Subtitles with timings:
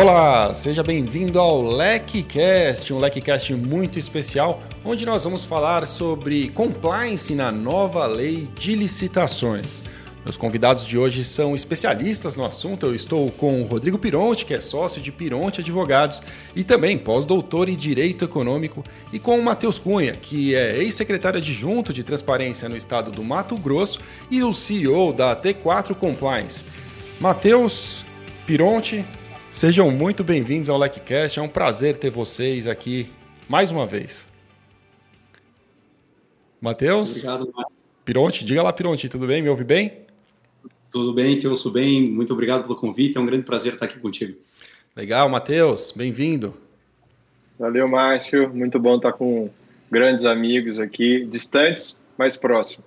[0.00, 7.34] Olá, seja bem-vindo ao LecCast, um LecCast muito especial, onde nós vamos falar sobre compliance
[7.34, 9.82] na nova lei de licitações.
[10.24, 12.86] Meus convidados de hoje são especialistas no assunto.
[12.86, 16.22] Eu estou com o Rodrigo Pironte, que é sócio de Pironte Advogados
[16.54, 21.92] e também pós-doutor em Direito Econômico, e com o Matheus Cunha, que é ex-secretário adjunto
[21.92, 23.98] de Transparência no estado do Mato Grosso
[24.30, 26.64] e o CEO da T4 Compliance.
[27.20, 28.06] Matheus,
[28.46, 29.04] Pironte,
[29.50, 31.38] sejam muito bem-vindos ao LecCast.
[31.38, 33.10] É um prazer ter vocês aqui
[33.48, 34.26] mais uma vez.
[36.60, 37.24] Matheus?
[37.24, 37.52] Obrigado,
[38.04, 39.42] Pironte, diga lá, Pironte, tudo bem?
[39.42, 39.92] Me ouve bem?
[40.90, 42.10] Tudo bem, te ouço bem.
[42.10, 43.18] Muito obrigado pelo convite.
[43.18, 44.38] É um grande prazer estar aqui contigo.
[44.96, 46.54] Legal, Matheus, bem-vindo.
[47.58, 48.52] Valeu, Márcio.
[48.54, 49.50] Muito bom estar com
[49.90, 52.86] grandes amigos aqui, distantes, mas próximos.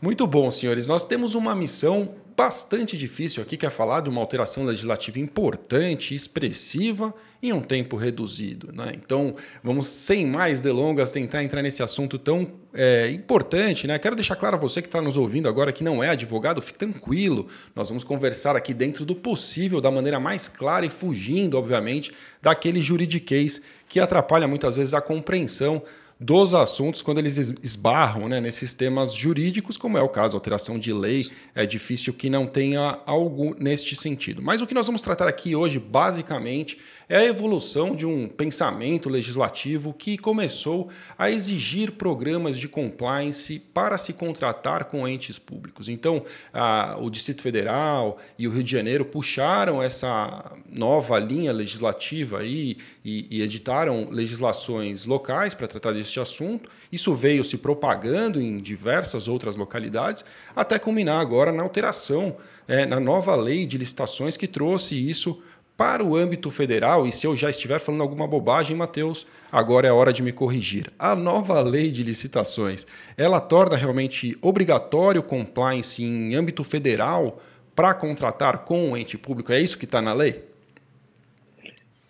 [0.00, 0.86] Muito bom, senhores.
[0.86, 6.14] Nós temos uma missão bastante difícil aqui, que é falar de uma alteração legislativa importante,
[6.14, 8.72] expressiva, em um tempo reduzido.
[8.72, 8.92] Né?
[8.94, 13.88] Então, vamos, sem mais delongas, tentar entrar nesse assunto tão é, importante.
[13.88, 13.98] Né?
[13.98, 16.78] Quero deixar claro a você que está nos ouvindo agora que não é advogado, fique
[16.78, 17.48] tranquilo.
[17.74, 22.80] Nós vamos conversar aqui dentro do possível, da maneira mais clara e fugindo, obviamente, daquele
[22.80, 25.82] juridiquês que atrapalha muitas vezes a compreensão
[26.20, 30.92] dos assuntos quando eles esbarram né, nesses temas jurídicos, como é o caso, alteração de
[30.92, 34.42] lei, é difícil que não tenha algo neste sentido.
[34.42, 39.08] Mas o que nós vamos tratar aqui hoje, basicamente, é a evolução de um pensamento
[39.08, 45.88] legislativo que começou a exigir programas de compliance para se contratar com entes públicos.
[45.88, 52.40] Então, a, o Distrito Federal e o Rio de Janeiro puxaram essa nova linha legislativa
[52.40, 56.68] aí e, e editaram legislações locais para tratar deste assunto.
[56.92, 63.00] Isso veio se propagando em diversas outras localidades, até culminar agora na alteração, é, na
[63.00, 65.42] nova lei de licitações que trouxe isso
[65.78, 69.90] para o âmbito federal, e se eu já estiver falando alguma bobagem, Matheus, agora é
[69.90, 70.92] a hora de me corrigir.
[70.98, 72.84] A nova lei de licitações,
[73.16, 77.40] ela torna realmente obrigatório compliance em âmbito federal
[77.76, 79.52] para contratar com o ente público?
[79.52, 80.42] É isso que está na lei?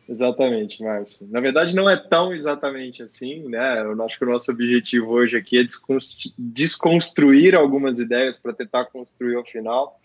[0.08, 1.28] Exatamente, Márcio.
[1.30, 3.82] Na verdade, não é tão exatamente assim, né?
[3.82, 5.66] Eu acho que o nosso objetivo hoje aqui é
[6.38, 10.00] desconstruir algumas ideias para tentar construir ao final.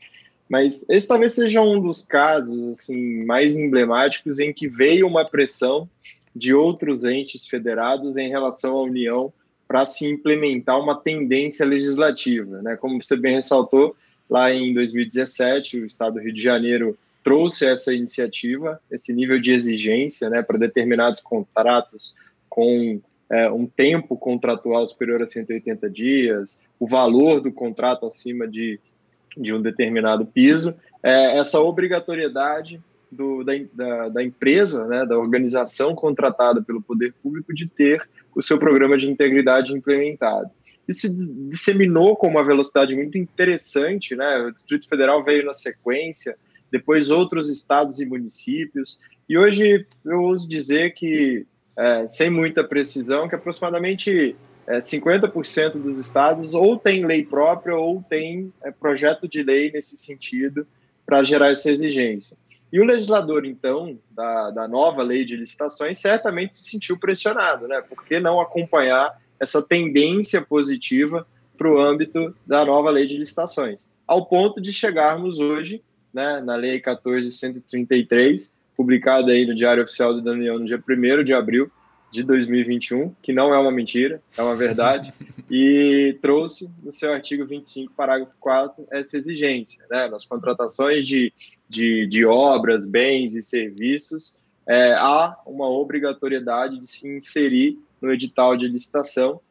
[0.49, 5.89] Mas esse talvez seja um dos casos assim mais emblemáticos em que veio uma pressão
[6.35, 9.31] de outros entes federados em relação à União
[9.67, 12.75] para se implementar uma tendência legislativa, né?
[12.75, 13.95] Como você bem ressaltou,
[14.29, 19.51] lá em 2017, o Estado do Rio de Janeiro trouxe essa iniciativa, esse nível de
[19.51, 22.13] exigência, né, para determinados contratos
[22.49, 22.99] com
[23.29, 28.79] é, um tempo contratual superior a 180 dias, o valor do contrato acima de
[29.37, 35.93] de um determinado piso, é, essa obrigatoriedade do, da, da, da, empresa, né, da organização
[35.93, 38.01] contratada pelo poder público de ter
[38.35, 40.49] o seu programa de integridade implementado.
[40.87, 44.39] Isso se disseminou com uma velocidade muito interessante, né?
[44.39, 46.35] O Distrito Federal veio na sequência,
[46.69, 51.45] depois outros estados e municípios, e hoje eu ouso dizer que,
[51.77, 54.35] é, sem muita precisão, que aproximadamente
[54.67, 59.97] é, 50% dos estados ou tem lei própria ou tem é, projeto de lei nesse
[59.97, 60.65] sentido
[61.05, 62.37] para gerar essa exigência.
[62.71, 67.81] E o legislador, então, da, da nova lei de licitações, certamente se sentiu pressionado, né?
[67.81, 73.87] Por que não acompanhar essa tendência positiva para o âmbito da nova lei de licitações?
[74.07, 80.31] Ao ponto de chegarmos hoje, né, na Lei 14.133, publicada aí no Diário Oficial da
[80.31, 81.71] União no dia 1 de abril,
[82.13, 85.11] de 2021, que não é uma mentira, é uma verdade,
[85.49, 89.83] e trouxe no seu artigo 25, parágrafo 4, essa exigência.
[89.89, 90.07] Né?
[90.07, 91.33] Nas contratações de,
[91.67, 94.37] de, de obras, bens e serviços,
[94.67, 99.41] é, há uma obrigatoriedade de se inserir no edital de licitação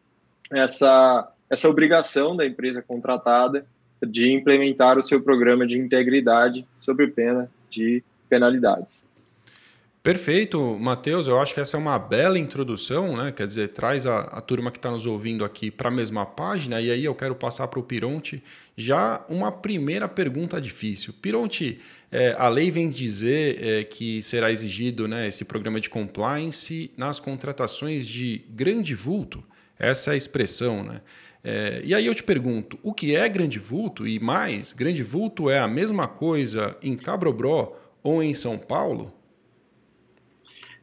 [0.51, 3.67] essa, essa obrigação da empresa contratada
[4.01, 9.05] de implementar o seu programa de integridade sob pena de penalidades.
[10.03, 11.29] Perfeito, Matheus.
[11.29, 13.31] Eu acho que essa é uma bela introdução, né?
[13.31, 16.81] Quer dizer, traz a, a turma que está nos ouvindo aqui para a mesma página.
[16.81, 18.43] E aí eu quero passar para o Pironte
[18.77, 21.15] já uma primeira pergunta difícil.
[21.23, 21.79] Pironte,
[22.11, 27.21] é, a lei vem dizer é, que será exigido né, esse programa de compliance nas
[27.21, 29.45] contratações de grande vulto.
[29.79, 31.01] Essa é a expressão, né?
[31.45, 34.05] É, e aí eu te pergunto, o que é grande vulto?
[34.05, 39.22] E mais, grande vulto é a mesma coisa em Cabrobró ou em São Paulo?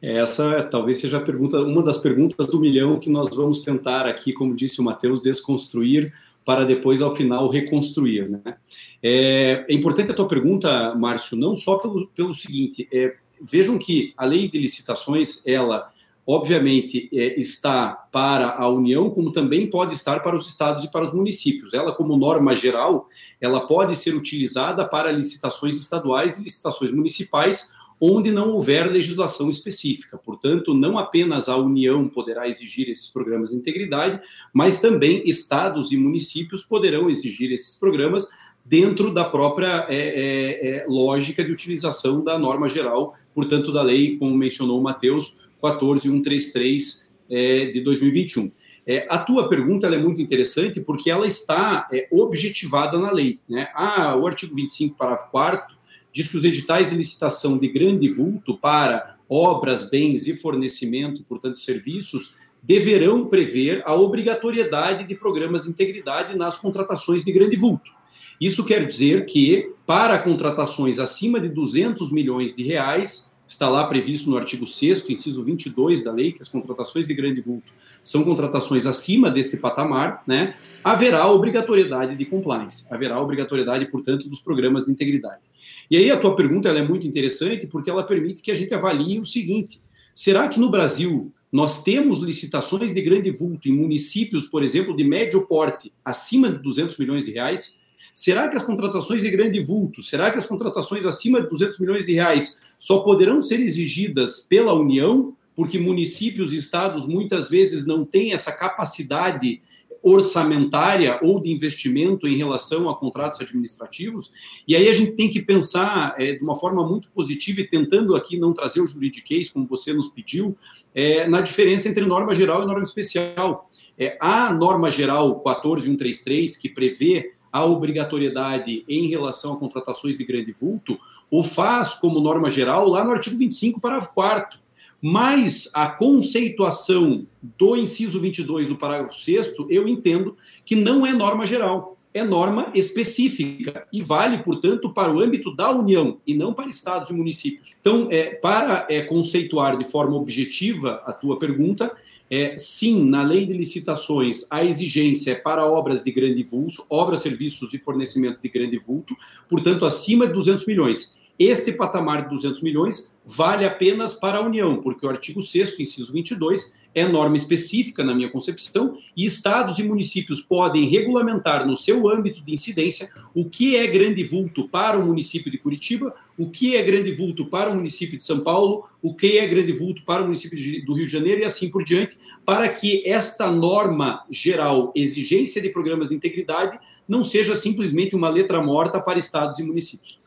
[0.02, 4.54] Essa talvez seja pergunta, uma das perguntas do milhão que nós vamos tentar aqui, como
[4.54, 6.12] disse o Matheus, desconstruir
[6.44, 8.28] para depois, ao final, reconstruir.
[8.28, 8.56] Né?
[9.02, 14.14] É, é importante a tua pergunta, Márcio, não só pelo, pelo seguinte, é, vejam que
[14.16, 15.90] a lei de licitações, ela
[16.26, 21.04] obviamente é, está para a União, como também pode estar para os estados e para
[21.04, 21.74] os municípios.
[21.74, 23.08] Ela, como norma geral,
[23.40, 30.16] ela pode ser utilizada para licitações estaduais e licitações municipais, onde não houver legislação específica.
[30.16, 34.20] Portanto, não apenas a União poderá exigir esses programas de integridade,
[34.52, 38.28] mas também estados e municípios poderão exigir esses programas
[38.64, 44.16] dentro da própria é, é, é, lógica de utilização da norma geral, portanto, da lei,
[44.16, 48.50] como mencionou o Matheus, 14133 é, de 2021.
[48.86, 53.38] É, a tua pergunta é muito interessante porque ela está é, objetivada na lei.
[53.48, 53.68] Né?
[53.74, 55.79] Ah, o artigo 25, parágrafo 4
[56.12, 61.60] diz que os editais de licitação de grande vulto para obras, bens e fornecimento, portanto,
[61.60, 67.92] serviços, deverão prever a obrigatoriedade de programas de integridade nas contratações de grande vulto.
[68.40, 74.30] Isso quer dizer que, para contratações acima de 200 milhões de reais, está lá previsto
[74.30, 77.72] no artigo 6 inciso 22 da lei, que as contratações de grande vulto
[78.02, 84.86] são contratações acima deste patamar, né, haverá obrigatoriedade de compliance, haverá obrigatoriedade, portanto, dos programas
[84.86, 85.42] de integridade.
[85.90, 89.18] E aí a tua pergunta é muito interessante porque ela permite que a gente avalie
[89.18, 89.80] o seguinte:
[90.14, 95.02] será que no Brasil nós temos licitações de grande vulto em municípios, por exemplo, de
[95.02, 97.80] médio porte, acima de 200 milhões de reais?
[98.14, 102.06] Será que as contratações de grande vulto, será que as contratações acima de 200 milhões
[102.06, 108.04] de reais só poderão ser exigidas pela União, porque municípios e estados muitas vezes não
[108.04, 109.60] têm essa capacidade
[110.02, 114.32] orçamentária ou de investimento em relação a contratos administrativos.
[114.66, 118.16] E aí a gente tem que pensar é, de uma forma muito positiva e tentando
[118.16, 120.56] aqui não trazer o juridiquês, como você nos pediu,
[120.94, 123.68] é, na diferença entre norma geral e norma especial.
[123.98, 130.52] É, a norma geral 14133, que prevê a obrigatoriedade em relação a contratações de grande
[130.52, 130.98] vulto,
[131.30, 134.58] o faz como norma geral lá no artigo 25, parágrafo 4
[135.00, 137.26] mas a conceituação
[137.56, 142.70] do inciso 22 do parágrafo 6 eu entendo que não é norma geral, é norma
[142.74, 147.70] específica e vale, portanto, para o âmbito da União e não para estados e municípios.
[147.80, 151.92] Então, é, para é, conceituar de forma objetiva a tua pergunta,
[152.28, 157.22] é, sim, na lei de licitações, a exigência é para obras de grande vulto, obras,
[157.22, 159.16] serviços e fornecimento de grande vulto,
[159.48, 161.19] portanto, acima de 200 milhões.
[161.40, 166.12] Este patamar de 200 milhões vale apenas para a União, porque o artigo 6 inciso
[166.12, 172.10] 22, é norma específica, na minha concepção, e estados e municípios podem regulamentar no seu
[172.10, 176.76] âmbito de incidência o que é grande vulto para o município de Curitiba, o que
[176.76, 180.20] é grande vulto para o município de São Paulo, o que é grande vulto para
[180.20, 184.92] o município do Rio de Janeiro e assim por diante, para que esta norma geral,
[184.94, 186.78] exigência de programas de integridade,
[187.08, 190.19] não seja simplesmente uma letra morta para estados e municípios.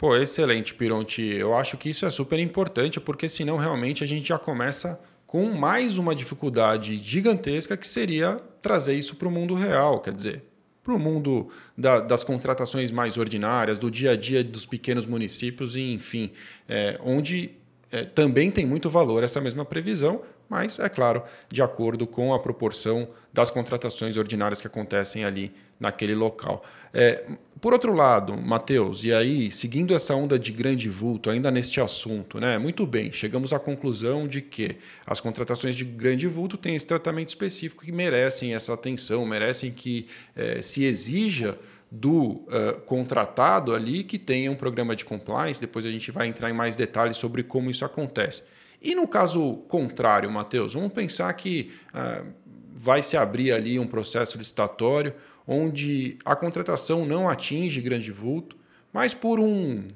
[0.00, 1.20] Pô, excelente, Pironti.
[1.20, 5.52] Eu acho que isso é super importante, porque senão realmente a gente já começa com
[5.52, 10.42] mais uma dificuldade gigantesca que seria trazer isso para o mundo real, quer dizer,
[10.82, 15.76] para o mundo da, das contratações mais ordinárias, do dia a dia dos pequenos municípios,
[15.76, 16.32] e enfim,
[16.66, 17.50] é, onde
[17.92, 22.38] é, também tem muito valor essa mesma previsão, mas, é claro, de acordo com a
[22.38, 26.64] proporção das contratações ordinárias que acontecem ali naquele local.
[26.92, 27.24] É,
[27.60, 32.40] por outro lado, Matheus, e aí, seguindo essa onda de grande vulto, ainda neste assunto,
[32.40, 32.56] né?
[32.56, 34.76] Muito bem, chegamos à conclusão de que
[35.06, 40.06] as contratações de grande vulto têm esse tratamento específico que merecem essa atenção, merecem que
[40.34, 41.58] é, se exija
[41.90, 45.60] do uh, contratado ali que tenha um programa de compliance.
[45.60, 48.42] Depois a gente vai entrar em mais detalhes sobre como isso acontece.
[48.80, 52.26] E no caso contrário, Matheus, vamos pensar que uh,
[52.74, 55.12] vai se abrir ali um processo licitatório
[55.46, 58.56] onde a contratação não atinge grande vulto,
[58.92, 59.88] mas por um,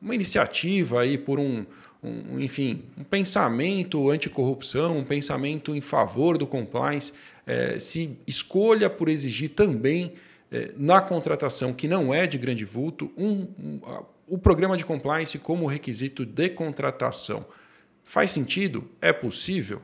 [0.00, 1.64] uma iniciativa aí, por um,
[2.02, 7.12] um, enfim, um pensamento anticorrupção, um pensamento em favor do compliance,
[7.46, 10.12] é, se escolha por exigir também
[10.50, 13.80] é, na contratação que não é de grande vulto um, um,
[14.26, 17.44] o programa de compliance como requisito de contratação.
[18.04, 18.88] Faz sentido?
[19.00, 19.82] É possível?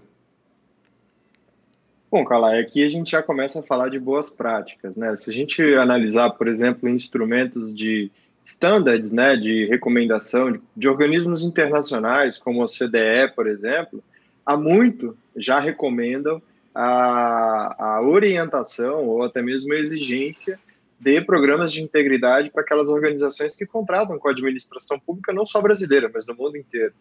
[2.17, 5.15] Bom, Carla, aqui a gente já começa a falar de boas práticas, né?
[5.17, 8.11] Se a gente analisar, por exemplo, instrumentos de
[8.43, 14.03] standards, né, de recomendação de, de organismos internacionais, como a CDE, por exemplo,
[14.47, 16.41] há muito já recomendam
[16.75, 20.59] a, a orientação ou até mesmo a exigência
[20.99, 25.61] de programas de integridade para aquelas organizações que contratam com a administração pública, não só
[25.61, 26.95] brasileira, mas no mundo inteiro.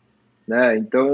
[0.45, 0.75] Né?
[0.75, 1.10] Então,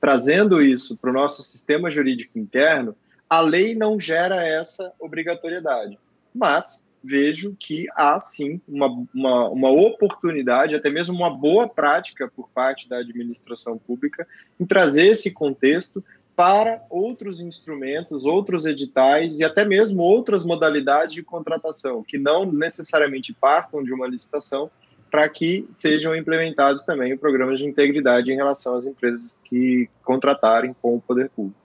[0.00, 2.96] trazendo isso para o nosso sistema jurídico interno,
[3.28, 5.98] a lei não gera essa obrigatoriedade,
[6.34, 12.48] mas vejo que há sim uma, uma, uma oportunidade, até mesmo uma boa prática por
[12.48, 14.26] parte da administração pública
[14.58, 16.02] em trazer esse contexto
[16.34, 23.32] para outros instrumentos, outros editais e até mesmo outras modalidades de contratação, que não necessariamente
[23.32, 24.70] partam de uma licitação,
[25.10, 30.96] para que sejam implementados também programas de integridade em relação às empresas que contratarem com
[30.96, 31.63] o poder público.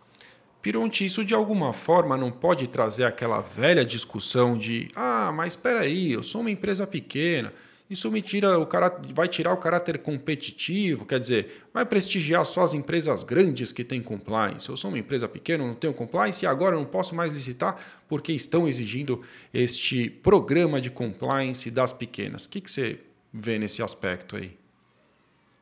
[0.61, 5.81] Pironte, isso de alguma forma não pode trazer aquela velha discussão de ah, mas espera
[5.81, 7.53] aí, eu sou uma empresa pequena,
[7.89, 12.61] isso me tira o cara, vai tirar o caráter competitivo, quer dizer, vai prestigiar só
[12.61, 14.69] as empresas grandes que têm compliance.
[14.69, 18.31] Eu sou uma empresa pequena, não tenho compliance e agora não posso mais licitar porque
[18.31, 22.45] estão exigindo este programa de compliance das pequenas.
[22.45, 22.99] O que, que você
[23.33, 24.55] vê nesse aspecto aí?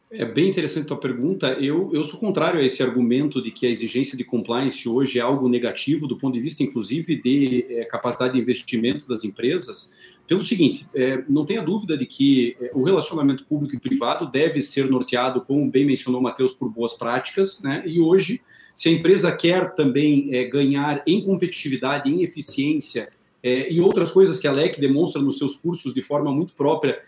[0.09, 1.47] É bem interessante a tua pergunta.
[1.59, 5.21] Eu, eu sou contrário a esse argumento de que a exigência de compliance hoje é
[5.21, 9.93] algo negativo, do ponto de vista, inclusive, de é, capacidade de investimento das empresas
[10.25, 14.61] pelo seguinte, é, não tenha dúvida de que é, o relacionamento público e privado deve
[14.61, 17.81] ser norteado, como bem mencionou Matheus, por boas práticas, né?
[17.85, 18.41] E hoje,
[18.75, 23.09] se a empresa quer também ganhar em competitividade, em eficiência
[23.43, 26.99] e outras coisas que a LEC demonstra nos seus cursos de forma muito própria,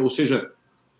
[0.00, 0.50] ou seja,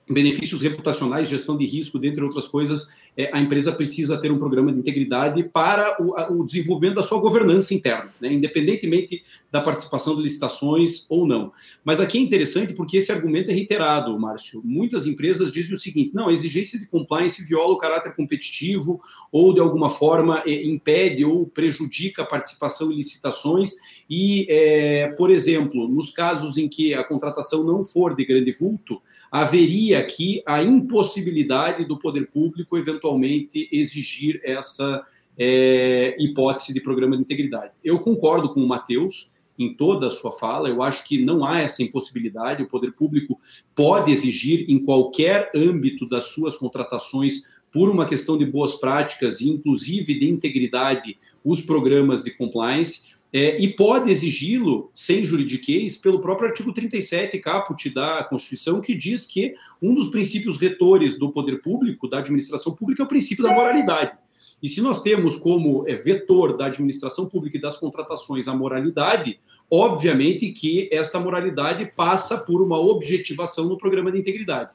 [0.09, 4.73] benefícios reputacionais, gestão de risco, dentre outras coisas, é, a empresa precisa ter um programa
[4.73, 10.23] de integridade para o, o desenvolvimento da sua governança interna, né, independentemente da participação de
[10.23, 11.53] licitações ou não.
[11.85, 14.61] Mas aqui é interessante porque esse argumento é reiterado, Márcio.
[14.65, 19.55] Muitas empresas dizem o seguinte: não, a exigência de compliance viola o caráter competitivo ou,
[19.55, 23.71] de alguma forma, é, impede ou prejudica a participação em licitações.
[24.11, 29.01] E, é, por exemplo, nos casos em que a contratação não for de grande vulto,
[29.35, 35.05] haveria aqui a impossibilidade do poder público, eventualmente, exigir essa
[35.37, 37.73] é, hipótese de programa de integridade.
[37.83, 41.63] Eu concordo com o Matheus em toda a sua fala, eu acho que não há
[41.63, 43.37] essa impossibilidade, o poder público
[43.75, 50.17] pode exigir em qualquer âmbito das suas contratações por uma questão de boas práticas, inclusive
[50.17, 56.73] de integridade, os programas de compliance é, e pode exigi-lo, sem juridiquês, pelo próprio artigo
[56.73, 62.19] 37, caput da Constituição, que diz que um dos princípios retores do poder público, da
[62.19, 64.17] administração pública, é o princípio da moralidade.
[64.63, 69.41] E se nós temos como é, vetor da administração pública e das contratações a moralidade,
[69.69, 74.71] obviamente que esta moralidade passa por uma objetivação no programa de integridade.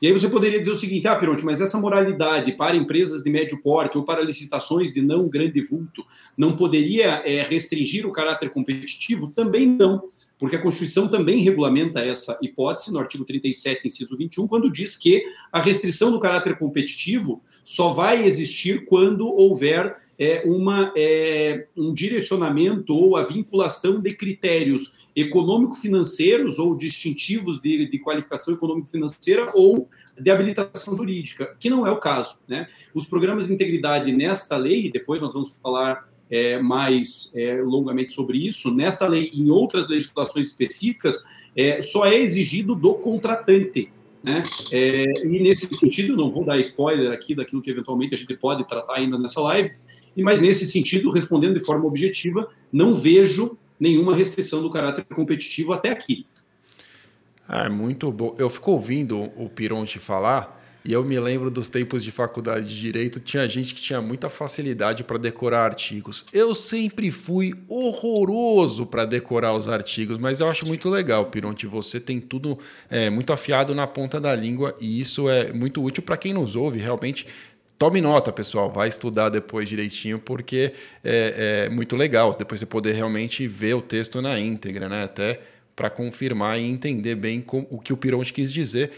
[0.00, 3.30] E aí você poderia dizer o seguinte, ah, Pironte, mas essa moralidade para empresas de
[3.30, 6.04] médio porte ou para licitações de não grande vulto
[6.36, 9.28] não poderia é, restringir o caráter competitivo?
[9.28, 14.72] Também não, porque a Constituição também regulamenta essa hipótese no artigo 37, inciso 21, quando
[14.72, 21.66] diz que a restrição do caráter competitivo só vai existir quando houver é, uma, é,
[21.74, 29.88] um direcionamento ou a vinculação de critérios econômico-financeiros ou distintivos de, de qualificação econômico-financeira ou
[30.20, 32.38] de habilitação jurídica, que não é o caso.
[32.46, 32.68] Né?
[32.92, 38.46] Os programas de integridade nesta lei, depois nós vamos falar é, mais é, longamente sobre
[38.46, 41.24] isso, nesta lei e em outras legislações específicas,
[41.56, 43.90] é, só é exigido do contratante.
[44.22, 44.42] Né?
[44.70, 48.66] É, e nesse sentido, não vou dar spoiler aqui daquilo que eventualmente a gente pode
[48.68, 49.72] tratar ainda nessa live,
[50.16, 55.90] mas nesse sentido, respondendo de forma objetiva, não vejo nenhuma restrição do caráter competitivo até
[55.90, 56.26] aqui.
[57.48, 58.34] É muito bom.
[58.38, 62.78] Eu fico ouvindo o Pironte falar e eu me lembro dos tempos de faculdade de
[62.78, 66.24] direito, tinha gente que tinha muita facilidade para decorar artigos.
[66.32, 71.66] Eu sempre fui horroroso para decorar os artigos, mas eu acho muito legal, Pironte.
[71.66, 72.58] Você tem tudo
[72.88, 76.56] é, muito afiado na ponta da língua e isso é muito útil para quem nos
[76.56, 76.78] ouve.
[76.78, 77.26] Realmente
[77.80, 82.92] Tome nota, pessoal, vai estudar depois direitinho, porque é, é, muito legal depois você poder
[82.92, 85.04] realmente ver o texto na íntegra, né?
[85.04, 85.40] Até
[85.74, 88.90] para confirmar e entender bem com, o que o Pironte quis dizer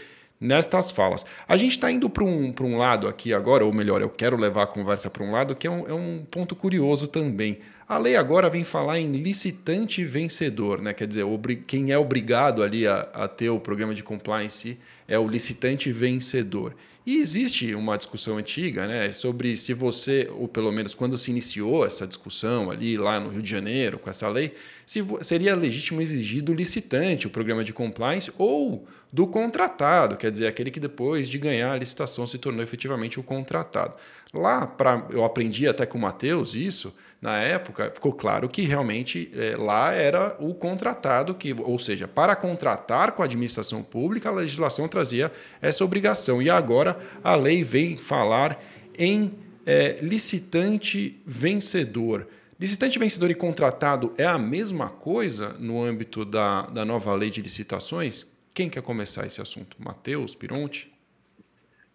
[0.43, 1.25] nestas falas.
[1.47, 4.63] A gente está indo para um, um lado aqui agora, ou melhor, eu quero levar
[4.63, 7.59] a conversa para um lado, que é um, é um ponto curioso também.
[7.87, 10.93] A lei agora vem falar em licitante vencedor, né?
[10.93, 11.25] quer dizer,
[11.67, 16.75] quem é obrigado ali a, a ter o programa de compliance é o licitante vencedor.
[17.05, 21.85] E existe uma discussão antiga né, sobre se você, ou pelo menos quando se iniciou
[21.85, 24.53] essa discussão ali lá no Rio de Janeiro com essa lei,
[24.85, 30.47] se seria legítimo exigir do licitante o programa de compliance ou do contratado, quer dizer,
[30.47, 33.95] aquele que depois de ganhar a licitação se tornou efetivamente o contratado.
[34.33, 36.93] Lá, pra, eu aprendi até com o Matheus isso,
[37.23, 42.35] na época, ficou claro que realmente é, lá era o contratado, que, ou seja, para
[42.35, 46.41] contratar com a administração pública, a legislação trazia essa obrigação.
[46.41, 48.61] E agora a lei vem falar
[48.99, 49.31] em
[49.65, 52.27] é, licitante vencedor.
[52.59, 57.41] Licitante vencedor e contratado é a mesma coisa no âmbito da, da nova lei de
[57.41, 58.29] licitações?
[58.53, 59.77] Quem quer começar esse assunto?
[59.79, 60.91] Matheus, Pironte?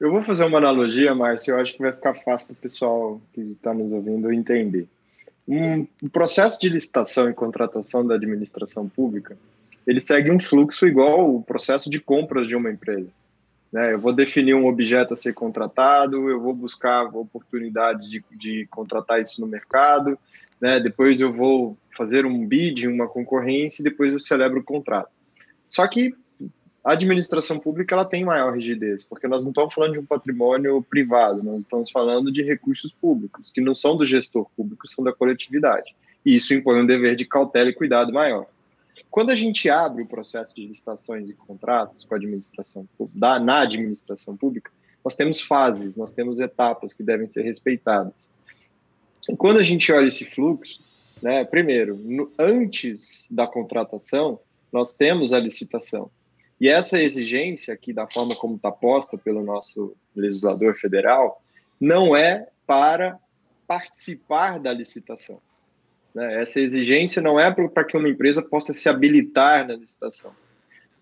[0.00, 3.20] Eu vou fazer uma analogia, Márcio, eu acho que vai ficar fácil para o pessoal
[3.34, 4.88] que está nos ouvindo entender.
[5.48, 9.34] Um, processo de licitação e contratação da administração pública,
[9.86, 13.08] ele segue um fluxo igual o processo de compras de uma empresa.
[13.72, 13.94] Né?
[13.94, 18.66] Eu vou definir um objeto a ser contratado, eu vou buscar a oportunidade de, de
[18.70, 20.18] contratar isso no mercado,
[20.60, 20.78] né?
[20.78, 25.10] depois eu vou fazer um bid, uma concorrência, e depois eu celebro o contrato.
[25.66, 26.12] Só que
[26.88, 30.82] a administração pública ela tem maior rigidez, porque nós não estamos falando de um patrimônio
[30.82, 35.12] privado, nós estamos falando de recursos públicos, que não são do gestor público, são da
[35.12, 35.94] coletividade.
[36.24, 38.46] E isso impõe um dever de cautela e cuidado maior.
[39.10, 43.60] Quando a gente abre o processo de licitações e contratos com a administração da, na
[43.60, 44.70] administração pública,
[45.04, 48.30] nós temos fases, nós temos etapas que devem ser respeitadas.
[49.28, 50.80] E quando a gente olha esse fluxo,
[51.20, 54.40] né, primeiro, no, antes da contratação,
[54.72, 56.10] nós temos a licitação.
[56.60, 61.40] E essa exigência aqui, da forma como está posta pelo nosso legislador federal,
[61.80, 63.18] não é para
[63.66, 65.40] participar da licitação.
[66.14, 66.42] Né?
[66.42, 70.32] Essa exigência não é para que uma empresa possa se habilitar na licitação.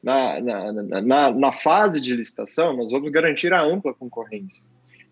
[0.02, 4.62] Na, na, na, na, fase de licitação, nós vamos garantir a ampla concorrência.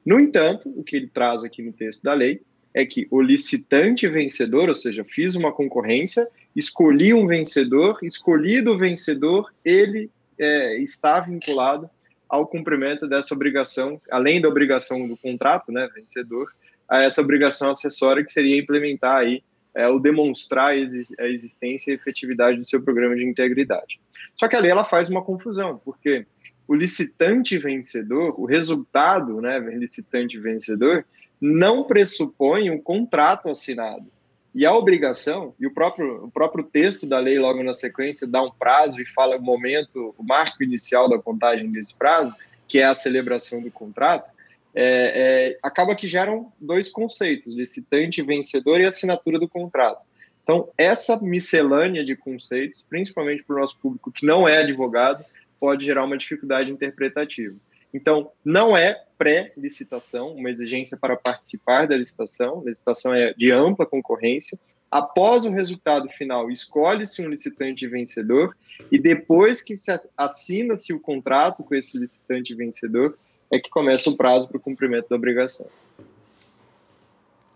[0.04, 4.06] No entanto, o que ele traz aqui no texto da lei é que o licitante
[4.06, 11.20] vencedor, ou seja, fiz uma concorrência, escolhi um vencedor, escolhido o vencedor, ele é, está
[11.20, 11.88] vinculado
[12.28, 16.52] ao cumprimento dessa obrigação, além da obrigação do contrato, né, vencedor,
[16.88, 19.42] a essa obrigação acessória que seria implementar aí
[19.74, 24.00] é, o demonstrar a existência e efetividade do seu programa de integridade.
[24.34, 26.26] Só que a lei ela faz uma confusão, porque
[26.66, 31.04] o licitante vencedor, o resultado, né, licitante vencedor,
[31.40, 34.06] não pressupõe um contrato assinado.
[34.54, 38.40] E a obrigação, e o próprio, o próprio texto da lei, logo na sequência, dá
[38.40, 42.36] um prazo e fala o momento, o marco inicial da contagem desse prazo,
[42.68, 44.30] que é a celebração do contrato,
[44.72, 50.02] é, é, acaba que geram dois conceitos, licitante vencedor e assinatura do contrato.
[50.44, 55.24] Então, essa miscelânea de conceitos, principalmente para o nosso público que não é advogado,
[55.58, 57.56] pode gerar uma dificuldade interpretativa.
[57.94, 62.60] Então, não é pré-licitação, uma exigência para participar da licitação.
[62.60, 64.58] A licitação é de ampla concorrência.
[64.90, 68.56] Após o resultado final, escolhe-se um licitante vencedor
[68.90, 73.16] e depois que se assina-se o contrato com esse licitante vencedor,
[73.50, 75.66] é que começa o prazo para o cumprimento da obrigação.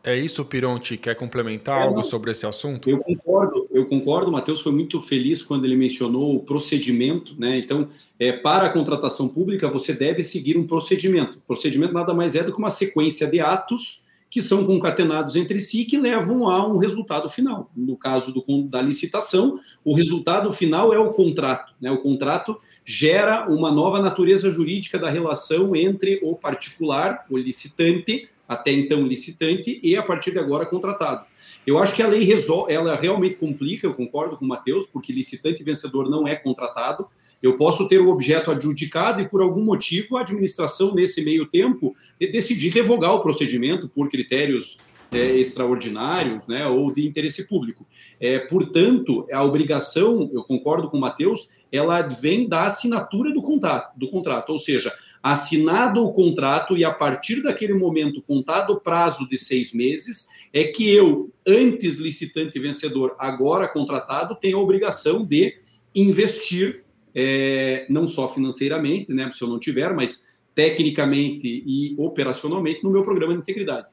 [0.03, 0.97] É isso, Pironti.
[0.97, 2.89] Quer complementar é, algo sobre esse assunto?
[2.89, 4.29] Eu concordo, eu concordo.
[4.29, 7.59] O Matheus foi muito feliz quando ele mencionou o procedimento, né?
[7.59, 11.39] Então, é, para a contratação pública, você deve seguir um procedimento.
[11.39, 15.61] O procedimento nada mais é do que uma sequência de atos que são concatenados entre
[15.61, 17.71] si que levam a um resultado final.
[17.75, 21.75] No caso do, da licitação, o resultado final é o contrato.
[21.81, 21.91] Né?
[21.91, 28.73] O contrato gera uma nova natureza jurídica da relação entre o particular, o licitante, até
[28.73, 31.27] então licitante, e a partir de agora contratado.
[31.67, 35.13] Eu acho que a lei resolve, ela realmente complica, eu concordo com o Matheus, porque
[35.13, 37.07] licitante vencedor não é contratado.
[37.43, 41.95] Eu posso ter o objeto adjudicado e, por algum motivo, a administração, nesse meio tempo,
[42.19, 44.79] decidir revogar o procedimento por critérios
[45.13, 47.87] é, extraordinários né, ou de interesse público.
[48.21, 53.99] É, portanto, a obrigação, eu concordo com o Matheus, ela vem da assinatura do contrato,
[53.99, 59.29] do contrato, ou seja, assinado o contrato e a partir daquele momento, contado o prazo
[59.29, 65.55] de seis meses, é que eu, antes licitante vencedor, agora contratado, tenho a obrigação de
[65.95, 72.91] investir, é, não só financeiramente, né, se eu não tiver, mas tecnicamente e operacionalmente no
[72.91, 73.87] meu programa de integridade.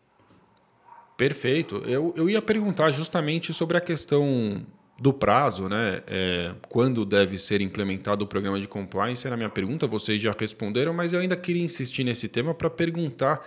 [1.18, 1.78] Perfeito.
[1.86, 4.66] Eu, eu ia perguntar justamente sobre a questão
[4.98, 6.02] do prazo, né?
[6.08, 10.34] É, quando deve ser implementado o programa de compliance, era a minha pergunta, vocês já
[10.38, 13.46] responderam, mas eu ainda queria insistir nesse tema para perguntar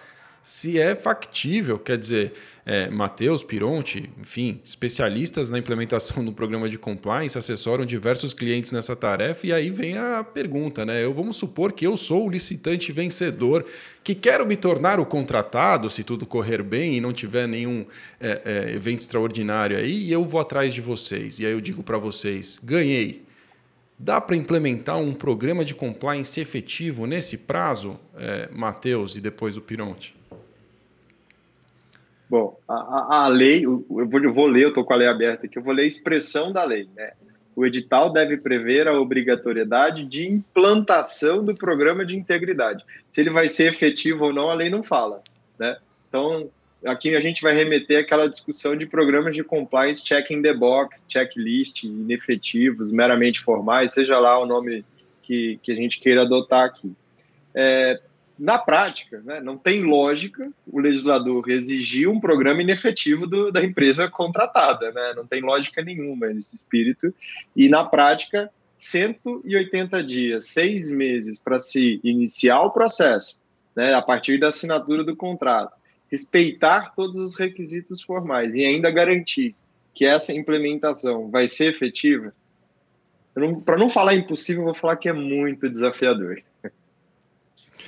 [0.49, 2.33] se é factível, quer dizer,
[2.65, 8.97] é, Matheus, Pironti, enfim, especialistas na implementação do programa de compliance assessoram diversos clientes nessa
[8.97, 11.05] tarefa e aí vem a pergunta, né?
[11.05, 13.63] Eu vamos supor que eu sou o licitante vencedor
[14.03, 17.85] que quero me tornar o contratado se tudo correr bem e não tiver nenhum
[18.19, 21.83] é, é, evento extraordinário aí e eu vou atrás de vocês e aí eu digo
[21.83, 23.23] para vocês, ganhei.
[23.99, 29.61] Dá para implementar um programa de compliance efetivo nesse prazo, é, Matheus e depois o
[29.61, 30.18] Pironte?
[32.31, 35.47] Bom, a, a lei, eu vou, eu vou ler, eu estou com a lei aberta
[35.47, 36.87] aqui, eu vou ler a expressão da lei.
[36.95, 37.13] Né?
[37.57, 42.85] O edital deve prever a obrigatoriedade de implantação do programa de integridade.
[43.09, 45.23] Se ele vai ser efetivo ou não, a lei não fala.
[45.59, 45.77] Né?
[46.09, 46.51] Então,
[46.85, 51.85] aqui a gente vai remeter àquela discussão de programas de compliance checking the box, checklist,
[51.85, 54.85] inefetivos, meramente formais, seja lá o nome
[55.23, 56.93] que, que a gente queira adotar aqui.
[57.55, 58.01] É,
[58.39, 64.09] na prática, né, não tem lógica o legislador exigir um programa inefetivo do, da empresa
[64.09, 65.13] contratada, né?
[65.17, 67.13] não tem lógica nenhuma nesse espírito,
[67.57, 73.41] e na prática, 180 dias, seis meses para se iniciar o processo,
[73.75, 75.75] né, a partir da assinatura do contrato,
[76.11, 79.55] respeitar todos os requisitos formais e ainda garantir
[79.93, 82.33] que essa implementação vai ser efetiva,
[83.65, 86.43] para não falar impossível, vou falar que é muito desafiador.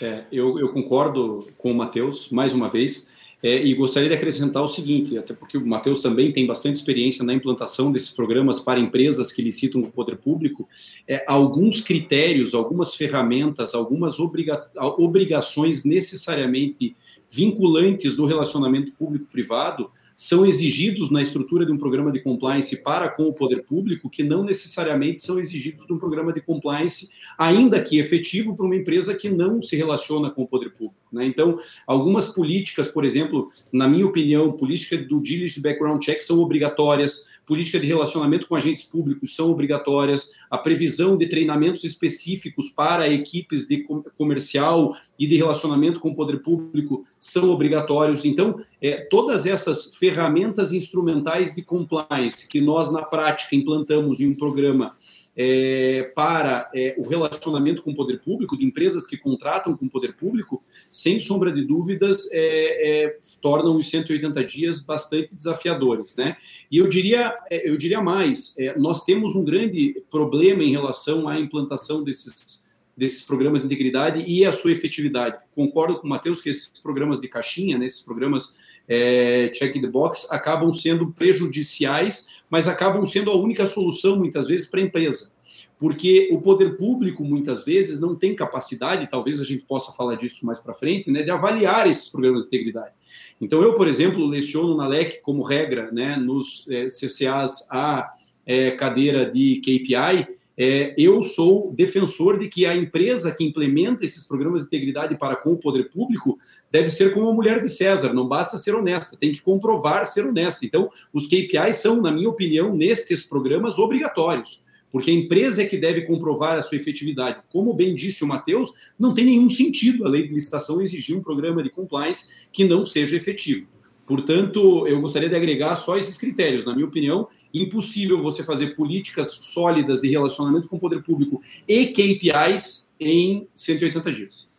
[0.00, 3.10] É, eu, eu, concordo com o Matheus, mais uma vez,
[3.42, 7.24] é, e gostaria de acrescentar o seguinte, até porque o Matheus também tem bastante experiência
[7.24, 10.68] na implantação desses programas para empresas que licitam o poder público,
[11.08, 16.94] é, alguns critérios, algumas ferramentas, algumas obriga obrigações necessariamente
[17.30, 23.22] vinculantes do relacionamento público-privado são exigidos na estrutura de um programa de compliance para com
[23.22, 27.98] o poder público, que não necessariamente são exigidos de um programa de compliance, ainda que
[27.98, 30.99] efetivo, para uma empresa que não se relaciona com o poder público.
[31.12, 31.26] Né?
[31.26, 37.26] Então, algumas políticas, por exemplo, na minha opinião, política do diligence background check são obrigatórias,
[37.50, 43.66] política de relacionamento com agentes públicos são obrigatórias, a previsão de treinamentos específicos para equipes
[43.66, 43.84] de
[44.16, 48.24] comercial e de relacionamento com o poder público são obrigatórios.
[48.24, 54.34] Então, é, todas essas ferramentas instrumentais de compliance que nós, na prática, implantamos em um
[54.36, 54.94] programa
[55.36, 59.90] é, para é, o relacionamento com o poder público, de empresas que contratam com o
[59.90, 66.16] poder público, sem sombra de dúvidas, é, é tornam os 180 dias bastante desafiadores.
[66.16, 66.36] Né?
[66.70, 71.28] E eu diria, é, eu diria mais, é, nós temos um grande problema em relação
[71.28, 75.42] à implantação desses desses programas de integridade e a sua efetividade.
[75.54, 79.86] Concordo com o Matheus que esses programas de caixinha, né, esses programas é, check the
[79.86, 85.32] box, acabam sendo prejudiciais, mas acabam sendo a única solução, muitas vezes, para a empresa.
[85.78, 90.44] Porque o poder público, muitas vezes, não tem capacidade, talvez a gente possa falar disso
[90.44, 92.92] mais para frente, né, de avaliar esses programas de integridade.
[93.40, 98.10] Então, eu, por exemplo, leciono na LEC, como regra, né, nos é, CCAs, a
[98.44, 104.28] é, cadeira de KPI, é, eu sou defensor de que a empresa que implementa esses
[104.28, 106.36] programas de integridade para com o poder público
[106.70, 110.26] deve ser como a mulher de César, não basta ser honesta, tem que comprovar ser
[110.26, 110.66] honesta.
[110.66, 115.78] Então, os KPIs são, na minha opinião, nestes programas obrigatórios, porque a empresa é que
[115.78, 117.40] deve comprovar a sua efetividade.
[117.48, 121.22] Como bem disse o Matheus, não tem nenhum sentido a lei de licitação exigir um
[121.22, 123.66] programa de compliance que não seja efetivo.
[124.10, 126.64] Portanto, eu gostaria de agregar só esses critérios.
[126.64, 131.86] Na minha opinião, impossível você fazer políticas sólidas de relacionamento com o poder público e
[131.86, 134.50] KPIs em 180 dias.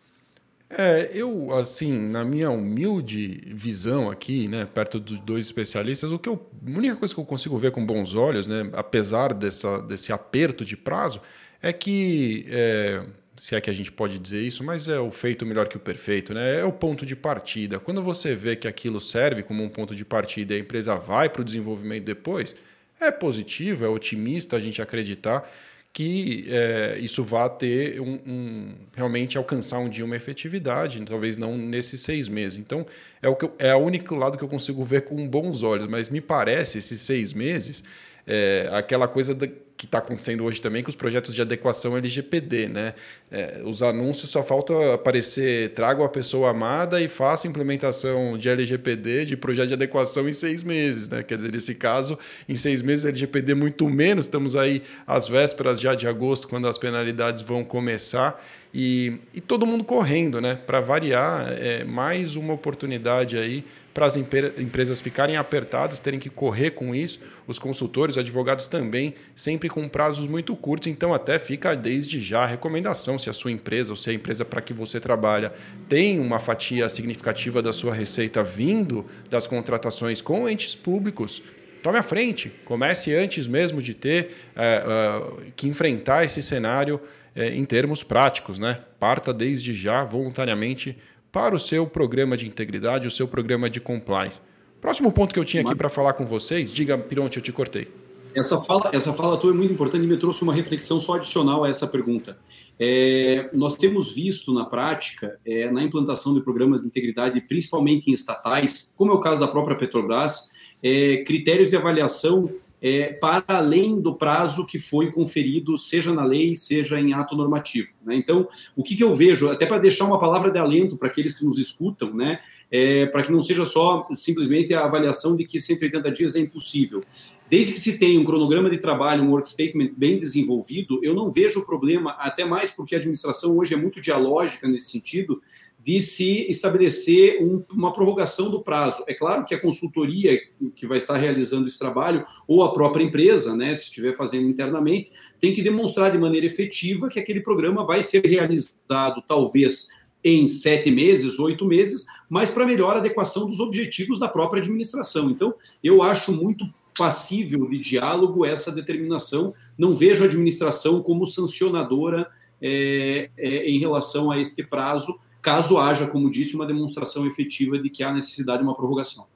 [0.70, 6.30] É, eu, assim, na minha humilde visão aqui, né, perto dos dois especialistas, o que
[6.30, 10.14] eu, a única coisa que eu consigo ver com bons olhos, né, apesar dessa, desse
[10.14, 11.20] aperto de prazo,
[11.62, 15.46] é que é, se é que a gente pode dizer isso, mas é o feito
[15.46, 16.60] melhor que o perfeito, né?
[16.60, 17.80] É o ponto de partida.
[17.80, 21.30] Quando você vê que aquilo serve como um ponto de partida e a empresa vai
[21.30, 22.56] para o desenvolvimento depois,
[23.02, 25.50] é positivo, é otimista a gente acreditar
[25.94, 31.58] que é, isso vá ter um, um, realmente alcançar um dia uma efetividade, talvez não
[31.58, 32.60] nesses seis meses.
[32.60, 32.86] Então
[33.22, 35.88] é o que eu, é o único lado que eu consigo ver com bons olhos,
[35.88, 37.84] mas me parece esses seis meses
[38.26, 39.48] é, aquela coisa da,
[39.82, 42.94] que está acontecendo hoje também com os projetos de adequação LGPD, né?
[43.32, 49.26] É, os anúncios só falta aparecer trago a pessoa amada e faça implementação de LGPD
[49.26, 51.24] de projeto de adequação em seis meses, né?
[51.24, 52.16] Quer dizer, nesse caso,
[52.48, 56.78] em seis meses LGPD muito menos, estamos aí às vésperas já de agosto, quando as
[56.78, 58.40] penalidades vão começar.
[58.72, 60.56] E, e todo mundo correndo, né?
[60.56, 66.72] Para variar, é mais uma oportunidade aí para as empresas ficarem apertadas, terem que correr
[66.72, 67.20] com isso.
[67.46, 70.88] Os consultores, os advogados também, sempre com prazos muito curtos.
[70.88, 74.46] Então, até fica desde já a recomendação: se a sua empresa ou se a empresa
[74.46, 75.52] para que você trabalha
[75.90, 81.44] tem uma fatia significativa da sua receita vindo das contratações com entes públicos,
[81.84, 87.02] tome a frente, comece antes mesmo de ter é, é, que enfrentar esse cenário
[87.36, 88.80] é, em termos práticos, né?
[89.00, 90.98] Parta desde já, voluntariamente,
[91.32, 94.39] para o seu programa de integridade, o seu programa de compliance.
[94.82, 97.88] Próximo ponto que eu tinha aqui para falar com vocês, diga, Pironte, eu te cortei.
[98.36, 101.63] Essa fala, essa fala tua é muito importante e me trouxe uma reflexão só adicional
[101.63, 102.38] a essa pergunta.
[102.80, 108.13] É, nós temos visto na prática, é, na implantação de programas de integridade, principalmente em
[108.13, 110.50] estatais, como é o caso da própria Petrobras,
[110.82, 112.50] é, critérios de avaliação
[112.82, 117.89] é, para além do prazo que foi conferido, seja na lei, seja em ato normativo.
[118.04, 118.15] Né?
[118.15, 121.38] Então, o que, que, eu vejo, até para deixar uma palavra de alento para aqueles
[121.38, 122.39] que nos escutam, né?
[122.74, 127.04] É, para que não seja só simplesmente a avaliação de que 180 dias é impossível.
[127.50, 131.30] Desde que se tenha um cronograma de trabalho, um work statement bem desenvolvido, eu não
[131.30, 135.41] vejo problema, até mais porque a administração hoje é muito dialógica nesse sentido,
[135.84, 139.04] de se estabelecer um, uma prorrogação do prazo.
[139.08, 140.39] É claro que a consultoria
[140.76, 145.12] que vai estar realizando esse trabalho, ou a própria empresa, né, se estiver fazendo internamente,
[145.39, 149.88] tem que demonstrar de maneira efetiva que aquele programa vai ser realizado, talvez
[150.24, 155.32] em sete meses, oito meses, mas para melhor adequação dos objetivos da própria administração.
[155.32, 156.63] Então, eu acho muito
[156.96, 159.54] passível de diálogo essa determinação.
[159.76, 162.30] Não vejo a administração como sancionadora
[162.62, 167.90] é, é, em relação a este prazo caso haja, como disse, uma demonstração efetiva de
[167.90, 169.28] que há necessidade de uma prorrogação.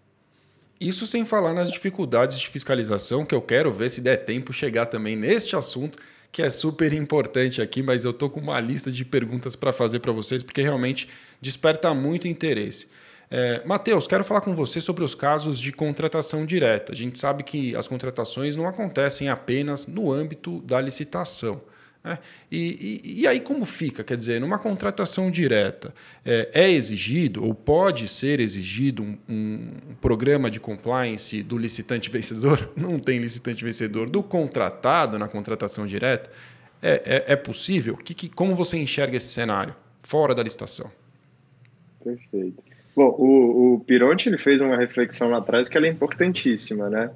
[0.79, 4.87] Isso sem falar nas dificuldades de fiscalização, que eu quero ver se der tempo chegar
[4.87, 5.97] também neste assunto,
[6.31, 9.99] que é super importante aqui, mas eu tô com uma lista de perguntas para fazer
[9.99, 11.07] para vocês, porque realmente
[11.41, 12.87] desperta muito interesse.
[13.31, 16.91] É, Matheus, quero falar com você sobre os casos de contratação direta.
[16.91, 21.61] A gente sabe que as contratações não acontecem apenas no âmbito da licitação.
[22.05, 22.19] É,
[22.51, 24.03] e, e, e, aí como fica?
[24.03, 25.91] Quer dizer, numa contratação direta,
[26.23, 32.69] é, é exigido ou pode ser exigido um, um, programa de compliance do licitante vencedor?
[32.77, 34.07] Não tem licitante vencedor.
[34.07, 36.29] Do contratado na contratação direta?
[36.79, 37.97] É, é, é possível?
[37.97, 40.91] Que, que, como você enxerga esse cenário fora da licitação?
[42.03, 42.63] Perfeito.
[42.95, 47.09] Bom, o, o Pironte ele fez uma reflexão lá atrás que ela é importantíssima, né?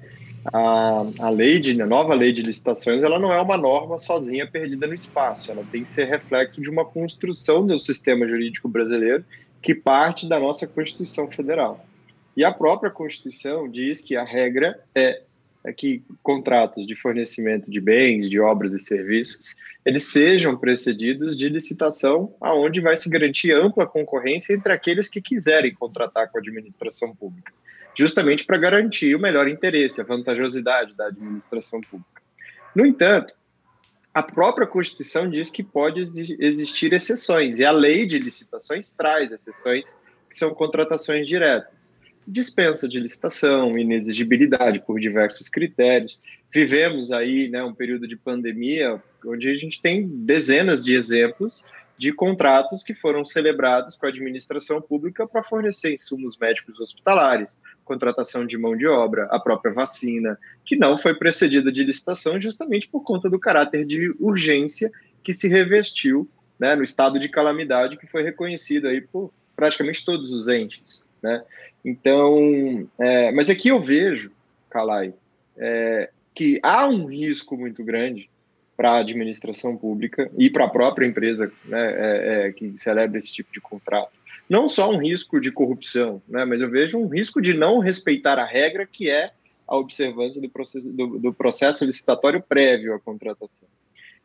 [0.45, 4.47] A, a lei de a nova lei de licitações ela não é uma norma sozinha
[4.47, 5.51] perdida no espaço.
[5.51, 9.23] Ela tem que ser reflexo de uma construção do sistema jurídico brasileiro
[9.61, 11.85] que parte da nossa Constituição Federal.
[12.35, 15.21] E a própria Constituição diz que a regra é,
[15.65, 21.49] é que contratos de fornecimento de bens de obras e serviços eles sejam precedidos de
[21.49, 27.15] licitação aonde vai se garantir ampla concorrência entre aqueles que quiserem contratar com a administração
[27.15, 27.51] pública
[27.97, 32.21] justamente para garantir o melhor interesse, a vantajosidade da administração pública.
[32.75, 33.33] No entanto,
[34.13, 39.95] a própria Constituição diz que pode existir exceções, e a lei de licitações traz exceções
[40.29, 41.93] que são contratações diretas.
[42.27, 46.21] Dispensa de licitação, inexigibilidade por diversos critérios.
[46.53, 51.65] Vivemos aí né, um período de pandemia onde a gente tem dezenas de exemplos
[51.99, 58.45] de contratos que foram celebrados com a administração pública para fornecer insumos médicos hospitalares, contratação
[58.45, 63.03] de mão de obra, a própria vacina, que não foi precedida de licitação justamente por
[63.03, 64.89] conta do caráter de urgência
[65.21, 66.25] que se revestiu
[66.57, 71.03] né, no estado de calamidade que foi reconhecido aí por praticamente todos os entes.
[71.21, 71.43] Né?
[71.83, 74.31] Então, é, mas aqui eu vejo,
[74.69, 75.13] Calai,
[75.57, 78.29] é, que há um risco muito grande
[78.79, 83.29] para a administração pública e para a própria empresa né, é, é, que celebra esse
[83.29, 84.13] tipo de contrato.
[84.47, 88.39] Não só um risco de corrupção, né, mas eu vejo um risco de não respeitar
[88.39, 89.31] a regra que é
[89.67, 93.67] a observância do processo, do, do processo licitatório prévio à contratação.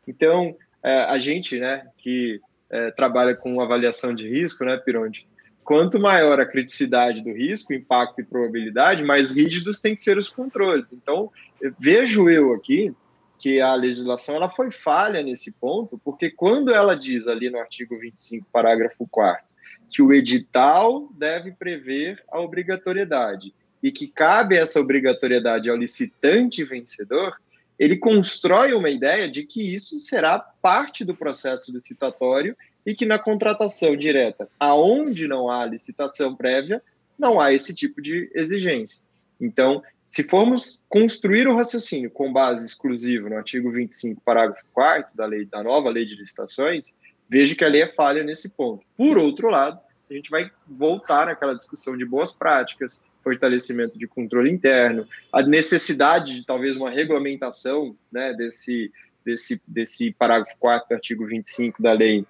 [0.07, 2.39] Então, é, a gente né, que
[2.69, 5.27] é, trabalha com avaliação de risco, né, Pironde,
[5.65, 10.29] quanto maior a criticidade do risco, impacto e probabilidade, mais rígidos têm que ser os
[10.29, 10.93] controles.
[10.93, 11.29] Então,
[11.77, 12.95] vejo eu aqui
[13.37, 17.97] que a legislação ela foi falha nesse ponto, porque quando ela diz ali no artigo
[17.97, 19.55] 25, parágrafo 4
[19.89, 27.35] que o edital deve prever a obrigatoriedade e que cabe essa obrigatoriedade ao licitante vencedor,
[27.77, 33.19] ele constrói uma ideia de que isso será parte do processo licitatório e que na
[33.19, 36.81] contratação direta, aonde não há licitação prévia,
[37.17, 39.01] não há esse tipo de exigência.
[39.39, 45.25] Então, se formos construir o raciocínio com base exclusiva no artigo 25, parágrafo 4 da
[45.25, 46.93] lei da nova lei de licitações,
[47.29, 48.85] vejo que a lei é falha nesse ponto.
[48.95, 54.51] Por outro lado, a gente vai voltar naquela discussão de boas práticas, fortalecimento de controle
[54.51, 58.91] interno, a necessidade de talvez uma regulamentação né, desse,
[59.25, 62.23] desse, desse parágrafo 4 do artigo 25 da lei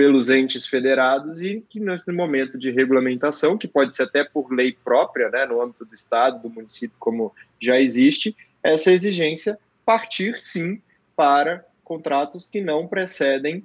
[0.00, 4.74] pelos entes federados e que nesse momento de regulamentação, que pode ser até por lei
[4.82, 10.80] própria, né, no âmbito do estado, do município, como já existe, essa exigência partir sim
[11.14, 13.62] para contratos que não precedem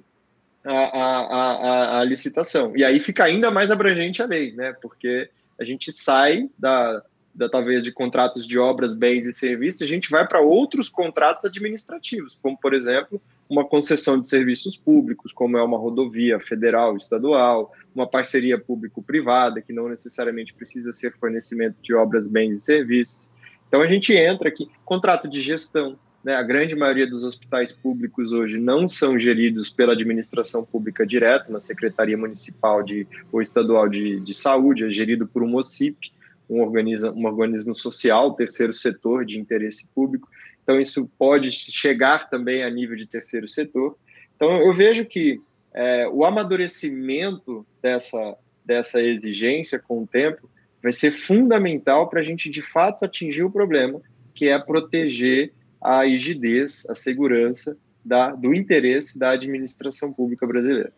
[0.62, 2.76] a, a, a, a, licitação.
[2.76, 4.74] E aí fica ainda mais abrangente a lei, né?
[4.82, 7.02] Porque a gente sai da,
[7.34, 11.46] da talvez de contratos de obras, bens e serviços, a gente vai para outros contratos
[11.46, 17.72] administrativos, como por exemplo uma concessão de serviços públicos, como é uma rodovia federal, estadual,
[17.94, 23.30] uma parceria público-privada, que não necessariamente precisa ser fornecimento de obras, bens e serviços.
[23.68, 26.34] Então a gente entra aqui, contrato de gestão, né?
[26.34, 31.60] A grande maioria dos hospitais públicos hoje não são geridos pela administração pública direta, na
[31.60, 36.10] Secretaria Municipal de, ou Estadual de, de Saúde, é gerido por um OCIP,
[36.50, 40.28] um organismo, um organismo social, terceiro setor de interesse público.
[40.66, 43.96] Então, isso pode chegar também a nível de terceiro setor.
[44.34, 45.40] Então, eu vejo que
[45.72, 50.50] é, o amadurecimento dessa, dessa exigência com o tempo
[50.82, 54.02] vai ser fundamental para a gente, de fato, atingir o problema,
[54.34, 60.92] que é proteger a rigidez, a segurança da, do interesse da administração pública brasileira.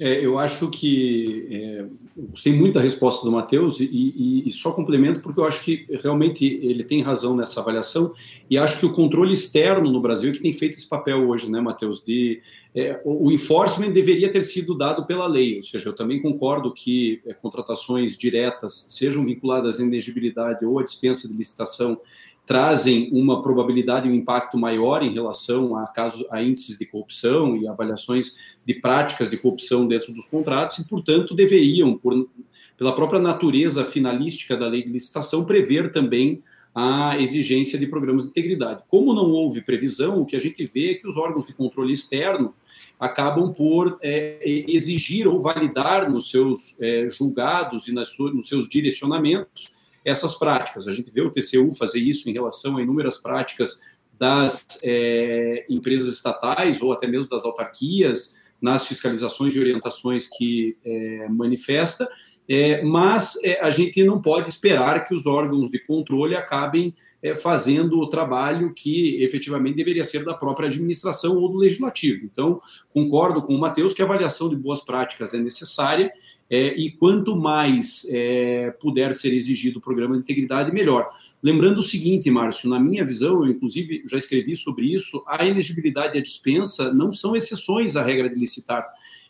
[0.00, 1.84] É, eu acho que é,
[2.30, 5.86] gostei muito da resposta do Matheus e, e, e, só complemento porque eu acho que
[6.02, 8.14] realmente ele tem razão nessa avaliação
[8.48, 11.50] e acho que o controle externo no Brasil é que tem feito esse papel hoje,
[11.50, 12.02] né, Matheus?
[12.02, 12.40] De
[12.74, 17.20] é, o enforcement deveria ter sido dado pela lei, ou seja, eu também concordo que
[17.26, 22.00] é, contratações diretas sejam vinculadas à inegibilidade ou à dispensa de licitação
[22.46, 27.56] trazem uma probabilidade e um impacto maior em relação a casos a índices de corrupção
[27.56, 32.28] e avaliações de práticas de corrupção dentro dos contratos e, portanto, deveriam, por,
[32.76, 36.42] pela própria natureza finalística da lei de licitação, prever também
[36.74, 38.82] a exigência de programas de integridade.
[38.88, 41.92] Como não houve previsão, o que a gente vê é que os órgãos de controle
[41.92, 42.54] externo
[42.98, 48.68] acabam por é, exigir ou validar nos seus é, julgados e nas suas, nos seus
[48.68, 49.74] direcionamentos
[50.04, 50.86] essas práticas.
[50.88, 53.80] A gente vê o TCU fazer isso em relação a inúmeras práticas
[54.18, 61.28] das é, empresas estatais ou até mesmo das autarquias nas fiscalizações e orientações que é,
[61.28, 62.08] manifesta,
[62.48, 67.34] é, mas é, a gente não pode esperar que os órgãos de controle acabem é,
[67.34, 72.24] fazendo o trabalho que efetivamente deveria ser da própria administração ou do legislativo.
[72.24, 72.60] Então,
[72.92, 76.12] concordo com o Matheus que a avaliação de boas práticas é necessária
[76.50, 81.08] é, e quanto mais é, puder ser exigido o programa de integridade, melhor.
[81.42, 86.16] Lembrando o seguinte, Márcio, na minha visão, eu inclusive já escrevi sobre isso, a elegibilidade
[86.16, 88.86] e a dispensa não são exceções à regra de licitar.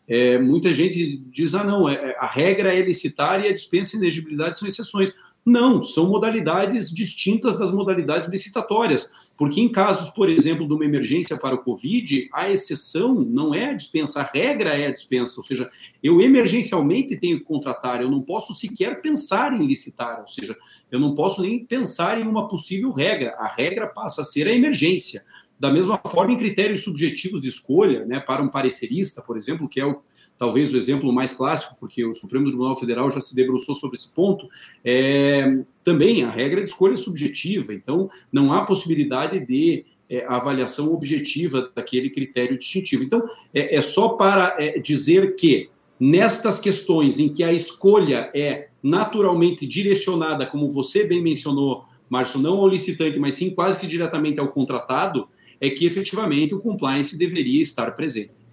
[0.08, 4.00] É, muita gente diz, ah, não, é, a regra é licitar e a dispensa e
[4.00, 5.14] elegibilidade são exceções.
[5.44, 11.36] Não, são modalidades distintas das modalidades licitatórias, porque em casos, por exemplo, de uma emergência
[11.36, 15.44] para o Covid, a exceção não é a dispensa, a regra é a dispensa, ou
[15.44, 15.68] seja,
[16.00, 20.56] eu emergencialmente tenho que contratar, eu não posso sequer pensar em licitar, ou seja,
[20.92, 24.54] eu não posso nem pensar em uma possível regra, a regra passa a ser a
[24.54, 25.24] emergência.
[25.62, 29.80] Da mesma forma, em critérios subjetivos de escolha, né, para um parecerista, por exemplo, que
[29.80, 30.00] é o
[30.36, 34.12] talvez o exemplo mais clássico, porque o Supremo Tribunal Federal já se debruçou sobre esse
[34.12, 34.48] ponto,
[34.84, 40.92] é, também a regra de escolha é subjetiva, então não há possibilidade de é, avaliação
[40.92, 43.04] objetiva daquele critério distintivo.
[43.04, 43.22] Então,
[43.54, 45.70] é, é só para é, dizer que
[46.00, 52.56] nestas questões em que a escolha é naturalmente direcionada, como você bem mencionou, Márcio, não
[52.56, 55.28] ao licitante, mas sim quase que diretamente ao contratado,
[55.62, 58.44] é que efetivamente o compliance deveria estar presente.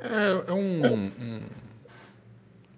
[0.00, 1.40] É, é um, um,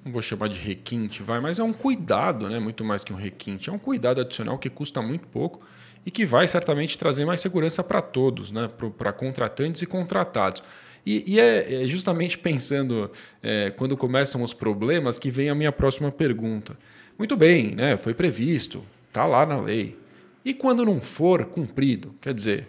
[0.05, 2.61] Não vou chamar de requinte, vai, mas é um cuidado, né?
[2.61, 3.71] Muito mais que um requinte.
[3.71, 5.63] É um cuidado adicional que custa muito pouco
[6.05, 8.69] e que vai certamente trazer mais segurança para todos, né?
[8.99, 10.63] Para contratantes e contratados.
[11.07, 13.11] E, e é, é, justamente pensando
[13.43, 16.77] é, quando começam os problemas que vem a minha próxima pergunta.
[17.17, 17.97] Muito bem, né?
[17.97, 19.97] Foi previsto, está lá na lei.
[20.45, 22.15] E quando não for cumprido?
[22.21, 22.69] Quer dizer,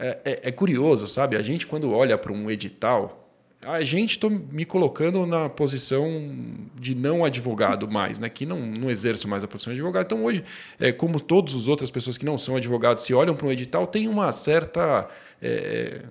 [0.00, 1.36] é, é, é curioso, sabe?
[1.36, 3.20] A gente, quando olha para um edital,
[3.62, 6.32] a gente estou me colocando na posição
[6.74, 8.28] de não advogado mais, né?
[8.30, 10.06] que não, não exerço mais a profissão de advogado.
[10.06, 10.42] Então, hoje,
[10.78, 13.86] é, como todas as outras pessoas que não são advogados se olham para um edital,
[13.86, 15.08] tem uma certa.
[15.42, 16.02] É,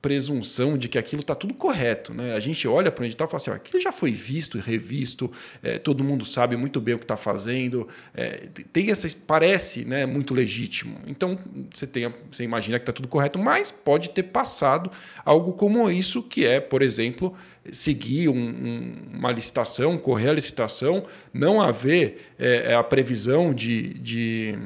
[0.00, 2.14] presunção de que aquilo está tudo correto.
[2.14, 2.34] Né?
[2.34, 5.30] A gente olha para o edital e fala assim: aquilo já foi visto e revisto,
[5.62, 10.06] é, todo mundo sabe muito bem o que está fazendo, é, tem essa, parece né,
[10.06, 11.00] muito legítimo.
[11.06, 11.38] Então
[11.72, 14.90] você, tem, você imagina que está tudo correto, mas pode ter passado
[15.24, 17.34] algo como isso, que é, por exemplo,
[17.72, 24.58] seguir um, um, uma licitação, correr a licitação, não haver é, a previsão de, de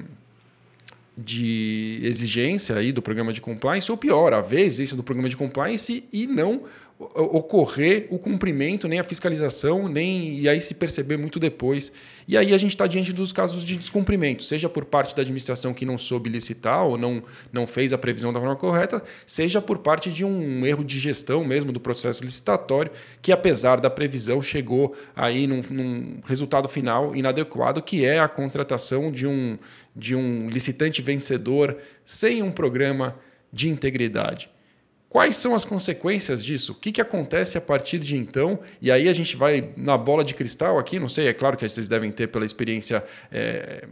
[1.17, 6.05] de exigência aí do programa de compliance, ou pior, a exigência do programa de compliance
[6.13, 6.63] e não
[7.15, 11.93] ocorrer o cumprimento, nem a fiscalização, nem e aí se perceber muito depois.
[12.27, 15.75] E aí a gente está diante dos casos de descumprimento, seja por parte da administração
[15.75, 17.23] que não soube licitar ou não,
[17.53, 21.45] não fez a previsão da forma correta, seja por parte de um erro de gestão
[21.45, 27.83] mesmo do processo licitatório, que apesar da previsão chegou aí num, num resultado final inadequado,
[27.83, 29.59] que é a contratação de um,
[29.95, 33.19] de um licitante vencedor sem um programa
[33.53, 34.54] de integridade.
[35.15, 36.73] Quais são as consequências disso?
[36.73, 38.59] O que, que acontece a partir de então?
[38.83, 41.69] E aí a gente vai na bola de cristal aqui, não sei, é claro que
[41.69, 43.87] vocês devem ter pela experiência é,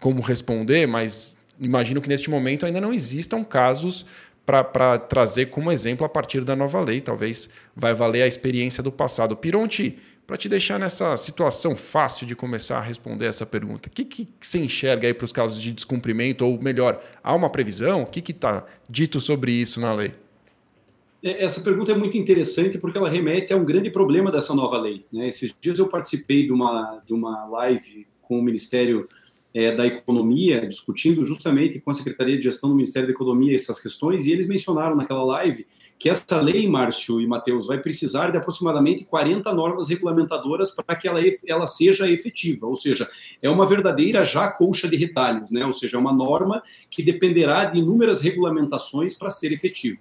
[0.00, 4.04] como responder, mas imagino que neste momento ainda não existam casos
[4.44, 7.00] para trazer como exemplo a partir da nova lei.
[7.00, 9.36] Talvez vai valer a experiência do passado.
[9.36, 9.96] Pironti,
[10.26, 14.28] para te deixar nessa situação fácil de começar a responder essa pergunta, o que, que
[14.40, 16.44] você enxerga aí para os casos de descumprimento?
[16.44, 18.02] Ou melhor, há uma previsão?
[18.02, 20.12] O que está dito sobre isso na lei?
[21.22, 24.78] É, essa pergunta é muito interessante porque ela remete a um grande problema dessa nova
[24.78, 25.04] lei.
[25.12, 25.28] Né?
[25.28, 29.08] Esses dias eu participei de uma, de uma live com o Ministério
[29.58, 33.80] é, da Economia, discutindo justamente com a Secretaria de Gestão do Ministério da Economia essas
[33.80, 35.66] questões, e eles mencionaram naquela live
[35.98, 41.08] que essa lei, Márcio e Matheus, vai precisar de aproximadamente 40 normas regulamentadoras para que
[41.08, 43.10] ela, ela seja efetiva, ou seja,
[43.42, 45.66] é uma verdadeira já colcha de retalhos, né?
[45.66, 49.98] ou seja, é uma norma que dependerá de inúmeras regulamentações para ser efetiva.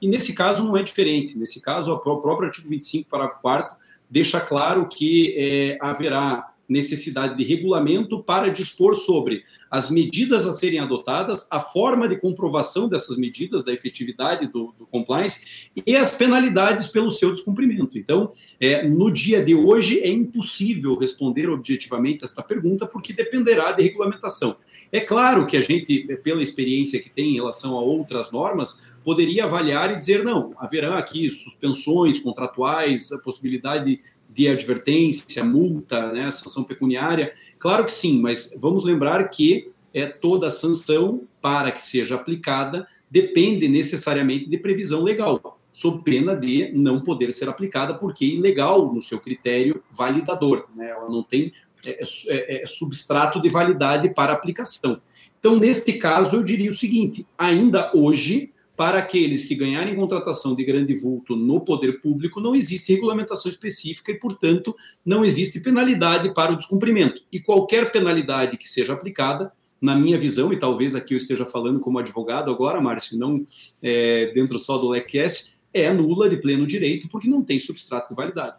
[0.00, 3.76] E nesse caso não é diferente, nesse caso o próprio artigo 25, parágrafo 4
[4.08, 10.78] deixa claro que é, haverá necessidade de regulamento para dispor sobre as medidas a serem
[10.78, 16.88] adotadas, a forma de comprovação dessas medidas, da efetividade do, do compliance e as penalidades
[16.88, 17.98] pelo seu descumprimento.
[17.98, 23.82] Então, é, no dia de hoje, é impossível responder objetivamente esta pergunta, porque dependerá de
[23.82, 24.56] regulamentação.
[24.92, 29.44] É claro que a gente, pela experiência que tem em relação a outras normas, poderia
[29.44, 34.00] avaliar e dizer: não, haverá aqui suspensões contratuais, a possibilidade
[34.34, 37.32] de advertência, multa, né, sanção pecuniária?
[37.58, 43.68] Claro que sim, mas vamos lembrar que é, toda sanção, para que seja aplicada, depende
[43.68, 49.00] necessariamente de previsão legal, sob pena de não poder ser aplicada, porque é ilegal no
[49.00, 50.90] seu critério validador, né?
[50.90, 51.52] ela não tem
[51.86, 55.00] é, é, é substrato de validade para aplicação.
[55.38, 60.64] Então, neste caso, eu diria o seguinte: ainda hoje, para aqueles que ganharem contratação de
[60.64, 66.52] grande vulto no poder público, não existe regulamentação específica e, portanto, não existe penalidade para
[66.52, 67.22] o descumprimento.
[67.30, 71.78] E qualquer penalidade que seja aplicada, na minha visão, e talvez aqui eu esteja falando
[71.78, 73.44] como advogado agora, Márcio, não
[73.82, 78.14] é, dentro só do LECast, é nula de pleno direito, porque não tem substrato de
[78.14, 78.56] validade.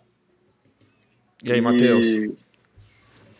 [1.43, 2.07] E aí, Matheus?
[2.07, 2.33] E...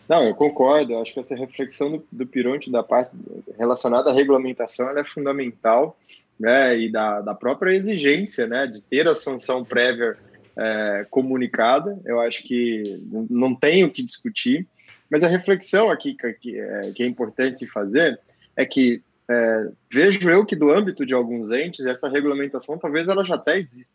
[0.08, 0.92] Não, eu concordo.
[0.92, 3.12] Eu acho que essa reflexão do, do Pironte da parte
[3.58, 5.96] relacionada à regulamentação é fundamental
[6.38, 10.16] né, e da, da própria exigência né, de ter a sanção prévia
[10.56, 14.66] é, comunicada, eu acho que não tem o que discutir,
[15.10, 18.18] mas a reflexão aqui que, é, que é importante se fazer
[18.56, 23.24] é que é, vejo eu que do âmbito de alguns entes, essa regulamentação talvez ela
[23.24, 23.94] já até exista,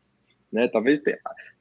[0.52, 0.68] né?
[0.68, 1.18] talvez tenha,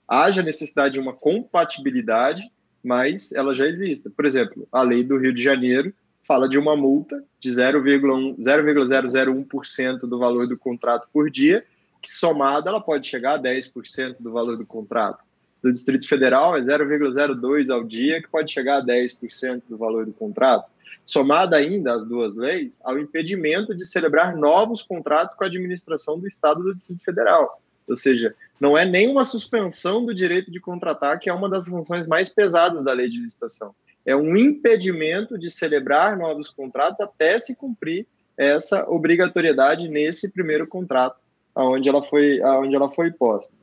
[0.08, 2.42] haja necessidade de uma compatibilidade,
[2.82, 4.10] mas ela já exista.
[4.10, 5.94] Por exemplo, a lei do Rio de Janeiro
[6.30, 11.64] fala de uma multa de 0,001% do valor do contrato por dia,
[12.00, 15.24] que somada ela pode chegar a 10% do valor do contrato.
[15.60, 20.12] Do Distrito Federal é 0,02 ao dia, que pode chegar a 10% do valor do
[20.12, 20.70] contrato.
[21.04, 26.28] Somada ainda as duas leis ao impedimento de celebrar novos contratos com a administração do
[26.28, 27.60] Estado do Distrito Federal.
[27.88, 32.06] Ou seja, não é nenhuma suspensão do direito de contratar, que é uma das sanções
[32.06, 33.74] mais pesadas da lei de licitação
[34.04, 41.20] é um impedimento de celebrar novos contratos até se cumprir essa obrigatoriedade nesse primeiro contrato,
[41.54, 43.54] aonde ela foi, aonde ela foi posta.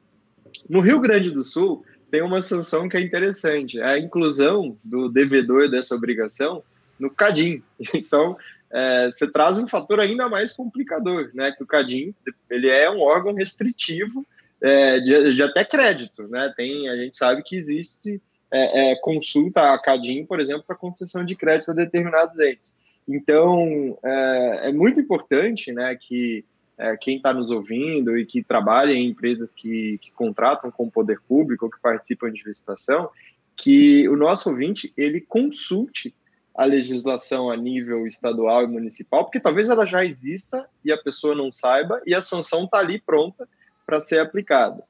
[0.70, 5.10] No Rio Grande do Sul tem uma sanção que é interessante, é a inclusão do
[5.10, 6.64] devedor dessa obrigação
[7.00, 7.64] no CADIM.
[7.94, 8.38] Então,
[8.72, 11.52] é, você traz um fator ainda mais complicador, né?
[11.52, 12.14] Que o CADIM
[12.50, 14.26] ele é um órgão restritivo
[14.62, 16.54] é, de, de, até crédito, né?
[16.56, 18.22] Tem, a gente sabe que existe
[18.52, 22.74] é, é, consulta a Cadim, por exemplo, para concessão de crédito a determinados entes.
[23.08, 26.46] Então, é, é muito importante né, que
[26.78, 30.92] é, quem está nos ouvindo e que trabalha em empresas que, que contratam com o
[30.92, 33.10] poder público ou que participam de licitação,
[33.56, 36.14] que o nosso ouvinte ele consulte
[36.54, 41.36] a legislação a nível estadual e municipal, porque talvez ela já exista e a pessoa
[41.36, 43.48] não saiba e a sanção está ali pronta
[43.86, 44.84] para ser aplicada.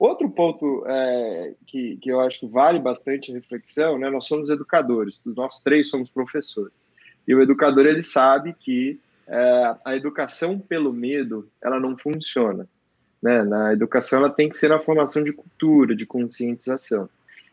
[0.00, 4.08] Outro ponto é, que, que eu acho que vale bastante reflexão, né?
[4.08, 6.72] Nós somos educadores, nós três somos professores.
[7.28, 8.98] E o educador ele sabe que
[9.28, 12.66] é, a educação pelo medo ela não funciona.
[13.22, 13.42] Né?
[13.42, 17.06] Na educação ela tem que ser na formação de cultura, de conscientização.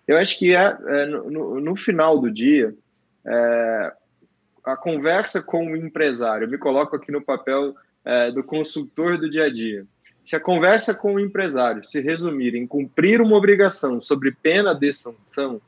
[0.07, 2.73] Eu acho que é, é no, no, final do dia
[3.25, 3.93] é,
[4.63, 6.45] a conversa com o empresário.
[6.45, 7.75] Eu me coloco aqui no papel
[8.05, 9.85] é, do consultor do dia a dia
[10.27, 14.91] se a conversa com o empresário se resumir em cumprir uma obrigação sobre pena de
[14.91, 15.61] sanção,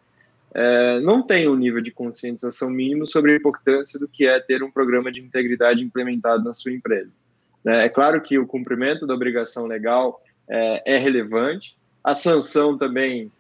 [0.54, 4.62] é, não tem um nível de conscientização mínimo sobre a importância do que é ter
[4.62, 7.10] um programa de integridade implementado na sua empresa.
[7.66, 13.32] É, é claro que o cumprimento da obrigação legal é, é relevante, a sanção também,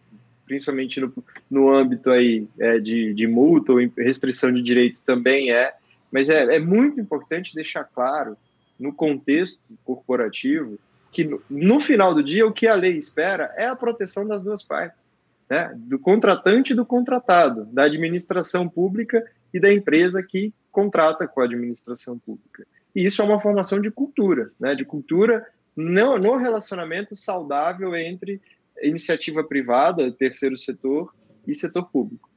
[0.45, 1.13] principalmente no,
[1.51, 5.73] no âmbito aí, é, de, de multa ou restrição de direito, também é,
[6.09, 8.37] Mas é, é muito importante deixar claro,
[8.79, 10.79] no contexto corporativo,
[11.11, 14.63] que no, final do dia o que a lei espera é a proteção das duas
[14.63, 15.07] partes,
[15.49, 15.73] né?
[15.75, 21.45] do contratante e do contratado, da administração pública e da empresa que contrata com a
[21.45, 22.65] administração pública.
[22.95, 24.75] E isso é uma formação de cultura, né?
[24.75, 25.45] de cultura
[25.75, 28.41] no, no relacionamento saudável entre
[28.81, 31.13] iniciativa privada, terceiro setor
[31.47, 32.29] e setor público.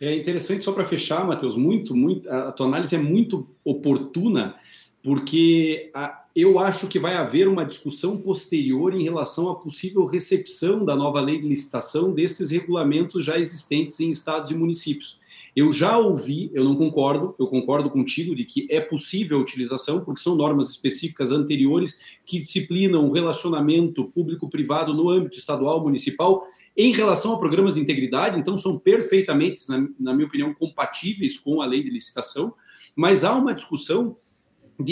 [0.00, 4.54] É interessante, só para fechar, Matheus, muito, muito, a tua análise é muito oportuna,
[5.02, 10.84] porque a, eu acho que vai haver uma discussão posterior em relação à possível recepção
[10.84, 15.18] da nova lei de licitação desses regulamentos já existentes em estados e municípios.
[15.56, 20.04] Eu já ouvi, eu não concordo, eu concordo contigo de que é possível a utilização,
[20.04, 26.42] porque são normas específicas anteriores que disciplinam o relacionamento público-privado no âmbito estadual, municipal,
[26.76, 31.60] em relação a programas de integridade, então são perfeitamente, na, na minha opinião, compatíveis com
[31.60, 32.54] a lei de licitação,
[32.94, 34.16] mas há uma discussão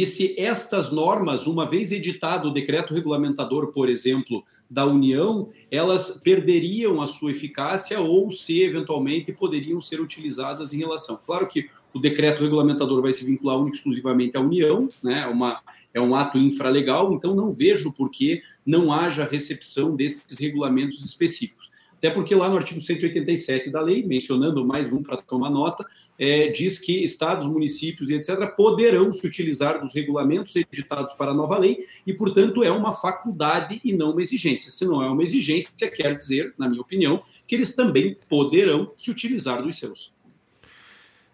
[0.04, 7.00] se estas normas, uma vez editado o decreto regulamentador, por exemplo, da União, elas perderiam
[7.00, 11.20] a sua eficácia ou se eventualmente poderiam ser utilizadas em relação.
[11.24, 15.24] Claro que o decreto regulamentador vai se vincular única exclusivamente à União, né?
[15.26, 15.62] Uma,
[15.94, 21.70] é um ato infralegal, então não vejo por que não haja recepção desses regulamentos específicos.
[21.98, 25.84] Até porque lá no artigo 187 da lei, mencionando mais um para tomar nota,
[26.18, 28.46] é, diz que estados, municípios e etc.
[28.54, 33.80] poderão se utilizar dos regulamentos editados para a nova lei e, portanto, é uma faculdade
[33.82, 34.70] e não uma exigência.
[34.70, 39.10] Se não é uma exigência, quer dizer, na minha opinião, que eles também poderão se
[39.10, 40.14] utilizar dos seus.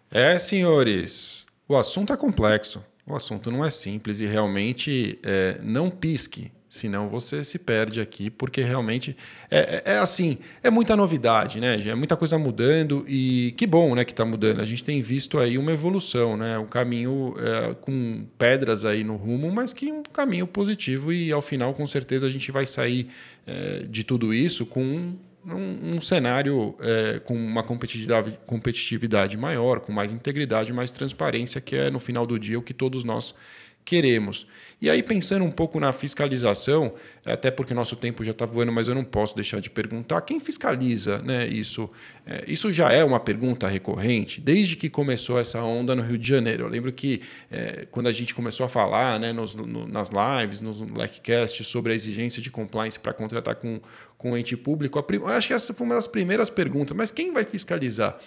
[0.09, 2.83] É, senhores, o assunto é complexo.
[3.05, 8.31] O assunto não é simples e realmente é, não pisque senão você se perde aqui,
[8.31, 9.15] porque realmente
[9.51, 11.79] é, é, é, assim, é muita novidade, né?
[11.79, 14.59] É muita coisa mudando e que bom, né, que está mudando.
[14.59, 16.57] A gente tem visto aí uma evolução, né?
[16.57, 21.43] Um caminho é, com pedras aí no rumo, mas que um caminho positivo e ao
[21.43, 23.07] final, com certeza, a gente vai sair
[23.45, 25.13] é, de tudo isso com
[25.45, 31.75] um, um, cenário é, com uma competitividade, competitividade maior, com mais integridade, mais transparência, que
[31.75, 33.35] é no final do dia o que todos nós
[33.83, 34.47] queremos.
[34.81, 36.93] E aí, pensando um pouco na fiscalização,
[37.25, 40.41] até porque nosso tempo já está voando, mas eu não posso deixar de perguntar: quem
[40.41, 41.89] fiscaliza né, isso?
[42.25, 46.27] É, isso já é uma pergunta recorrente, desde que começou essa onda no Rio de
[46.27, 46.65] Janeiro.
[46.65, 50.59] Eu lembro que é, quando a gente começou a falar né, nos, no, nas lives,
[50.59, 53.79] nos Blackcast, sobre a exigência de compliance para contratar com,
[54.17, 57.31] com ente público, a, eu acho que essa foi uma das primeiras perguntas: mas quem
[57.31, 58.19] vai fiscalizar?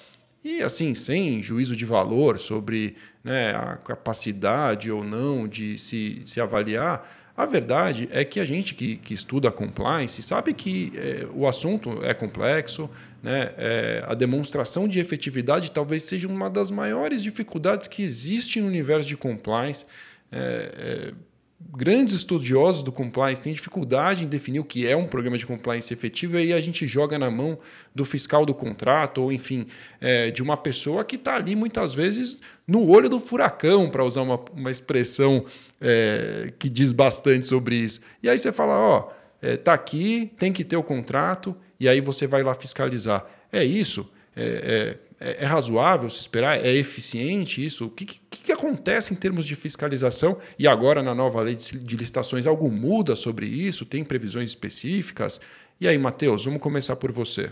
[0.49, 2.95] E assim, sem juízo de valor sobre
[3.25, 8.73] né, a capacidade ou não de se, se avaliar, a verdade é que a gente
[8.73, 12.89] que, que estuda compliance sabe que é, o assunto é complexo,
[13.21, 13.55] né?
[13.59, 19.09] É, a demonstração de efetividade talvez seja uma das maiores dificuldades que existe no universo
[19.09, 19.85] de compliance.
[20.31, 25.39] É, é grandes estudiosos do compliance têm dificuldade em definir o que é um programa
[25.39, 27.59] de compliance efetivo e aí a gente joga na mão
[27.95, 29.67] do fiscal do contrato ou, enfim,
[30.01, 34.23] é, de uma pessoa que está ali muitas vezes no olho do furacão, para usar
[34.23, 35.45] uma, uma expressão
[35.81, 38.01] é, que diz bastante sobre isso.
[38.23, 42.01] E aí você fala, ó, é, tá aqui, tem que ter o contrato e aí
[42.01, 43.25] você vai lá fiscalizar.
[43.53, 44.11] É isso?
[44.35, 46.65] É, é é, razoável se esperar?
[46.65, 47.87] É eficiente isso?
[47.87, 50.39] O que, que, que, acontece em termos de fiscalização?
[50.59, 53.87] E agora, na nova lei de licitações, algo muda sobre isso?
[53.87, 55.41] Tem previsões específicas?
[55.81, 57.51] E aí, Matheus, vamos começar por você.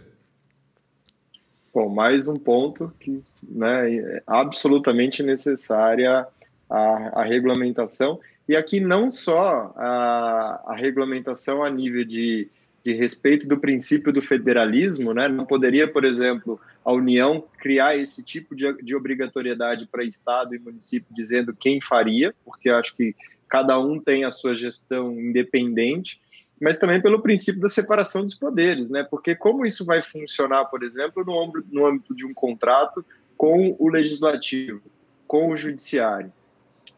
[1.72, 6.26] Bom, mais um ponto que né, é absolutamente necessária
[6.70, 8.20] a, a regulamentação.
[8.48, 12.48] E aqui não só a, a regulamentação a nível de
[12.84, 15.26] de respeito do princípio do federalismo, né?
[15.26, 20.58] Não poderia, por exemplo, a União criar esse tipo de, de obrigatoriedade para Estado e
[20.58, 23.16] município dizendo quem faria, porque acho que
[23.48, 26.20] cada um tem a sua gestão independente,
[26.60, 29.02] mas também pelo princípio da separação dos poderes, né?
[29.02, 33.02] Porque como isso vai funcionar, por exemplo, no no âmbito de um contrato
[33.34, 34.82] com o legislativo,
[35.26, 36.30] com o judiciário?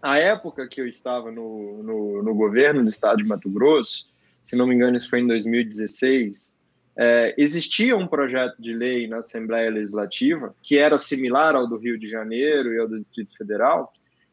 [0.02, 4.08] A época que eu estava no, no, no governo do estado de Mato Grosso,
[4.46, 6.56] se não me engano, isso foi em 2016,
[6.96, 11.98] é, existia um projeto de lei na Assembleia Legislativa que era similar ao do Rio
[11.98, 13.92] de Janeiro e ao do Distrito Federal,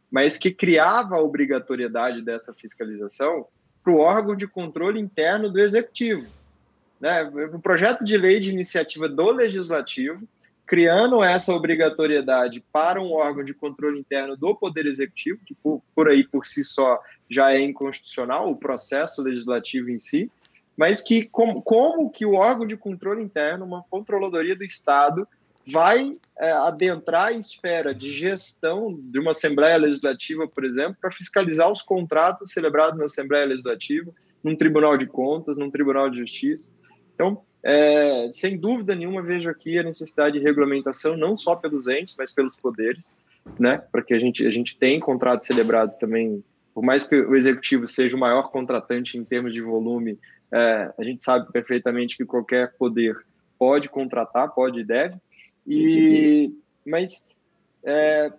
[0.10, 3.48] mas que criava a obrigatoriedade dessa fiscalização
[3.84, 6.26] para o órgão de controle interno do Executivo.
[7.02, 7.24] Né?
[7.54, 10.26] Um projeto de lei de iniciativa do Legislativo,
[10.66, 16.08] criando essa obrigatoriedade para um órgão de controle interno do Poder Executivo, que por, por
[16.08, 17.02] aí por si só
[17.34, 20.32] já é inconstitucional, o processo legislativo em si,
[20.78, 25.28] mas que como, como que o órgão de controle interno, uma controladoria do Estado,
[25.66, 31.72] vai é, adentrar a esfera de gestão de uma Assembleia Legislativa, por exemplo, para fiscalizar
[31.72, 34.12] os contratos celebrados na Assembleia Legislativa,
[34.44, 36.72] num Tribunal de Contas, num Tribunal de Justiça.
[37.16, 42.16] Então, é, sem dúvida nenhuma, vejo aqui a necessidade de regulamentação, não só pelos entes,
[42.18, 43.18] mas pelos poderes,
[43.58, 43.78] né?
[43.90, 47.88] Para que a gente, a gente tem contratos celebrados também, por mais que o executivo
[47.88, 50.20] seja o maior contratante em termos de volume,
[50.52, 53.16] é, a gente sabe perfeitamente que qualquer poder
[53.58, 55.16] pode contratar, pode e deve,
[56.86, 57.26] mas
[57.84, 58.32] é,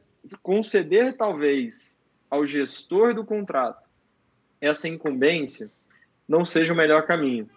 [0.43, 3.85] conceder talvez ao gestor do contrato
[4.61, 5.71] essa incumbência
[6.29, 7.49] não seja o melhor caminho.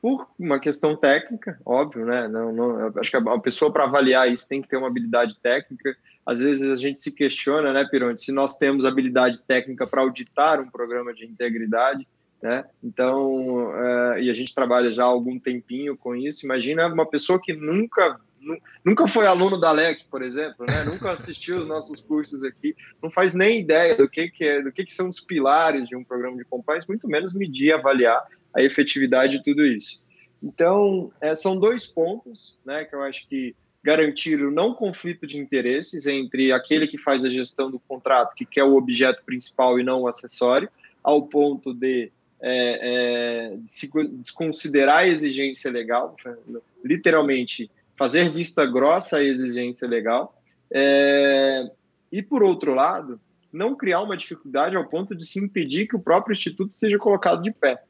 [0.00, 2.28] Por uma questão técnica, óbvio, né?
[2.28, 5.96] Não, não, acho que a pessoa para avaliar isso tem que ter uma habilidade técnica.
[6.24, 10.60] Às vezes a gente se questiona, né, Pironte, se nós temos habilidade técnica para auditar
[10.60, 12.06] um programa de integridade,
[12.40, 12.64] né?
[12.82, 16.44] Então, é, e a gente trabalha já há algum tempinho com isso.
[16.44, 18.18] Imagina uma pessoa que nunca
[18.84, 20.82] nunca foi aluno da LEC, por exemplo, né?
[20.84, 24.72] nunca assistiu os nossos cursos aqui, não faz nem ideia do que, que é, do
[24.72, 28.20] que, que são os pilares de um programa de compliance, muito menos medir, avaliar
[28.52, 30.02] a efetividade de tudo isso.
[30.42, 35.38] Então, é, são dois pontos, né, que eu acho que garantir o não conflito de
[35.38, 39.82] interesses entre aquele que faz a gestão do contrato, que quer o objeto principal e
[39.82, 40.68] não o acessório,
[41.02, 43.56] ao ponto de é, é,
[44.18, 46.16] desconsiderar a exigência legal,
[46.84, 50.36] literalmente fazer vista grossa à exigência legal,
[50.70, 51.70] é,
[52.10, 53.20] e, por outro lado,
[53.52, 57.42] não criar uma dificuldade ao ponto de se impedir que o próprio instituto seja colocado
[57.42, 57.82] de pé.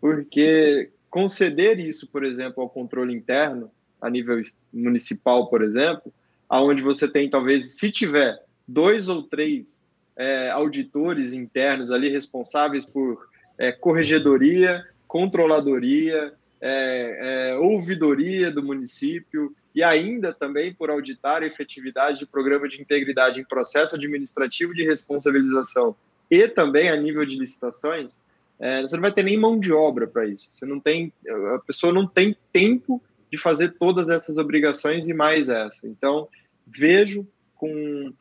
[0.00, 3.70] Porque conceder isso, por exemplo, ao controle interno,
[4.02, 4.40] a nível
[4.72, 6.12] municipal, por exemplo,
[6.48, 9.86] aonde você tem, talvez, se tiver dois ou três
[10.16, 13.26] é, auditores internos ali responsáveis por
[13.56, 22.18] é, corregedoria, controladoria, é, é, ouvidoria do município e ainda também por auditar a efetividade
[22.18, 25.96] de programa de integridade em processo administrativo de responsabilização
[26.30, 28.12] e também a nível de licitações,
[28.58, 30.48] é, você não vai ter nem mão de obra para isso.
[30.50, 31.12] Você não tem,
[31.54, 33.02] a pessoa não tem tempo
[33.32, 35.88] de fazer todas essas obrigações e mais essa.
[35.88, 36.28] Então,
[36.66, 38.12] vejo com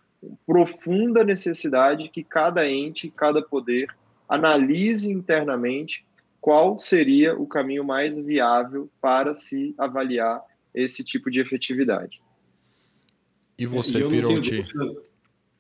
[0.46, 3.94] profunda necessidade que cada ente, cada poder
[4.30, 6.06] analise internamente
[6.40, 10.42] qual seria o caminho mais viável para se avaliar
[10.74, 12.22] esse tipo de efetividade.
[13.60, 14.66] E você, e Pirotti?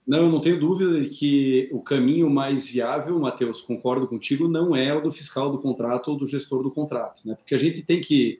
[0.08, 4.76] Não, eu não tenho dúvida de que o caminho mais viável, Matheus, concordo contigo, não
[4.76, 7.36] é o do fiscal do contrato ou do gestor do contrato, né?
[7.36, 8.40] Porque a gente tem que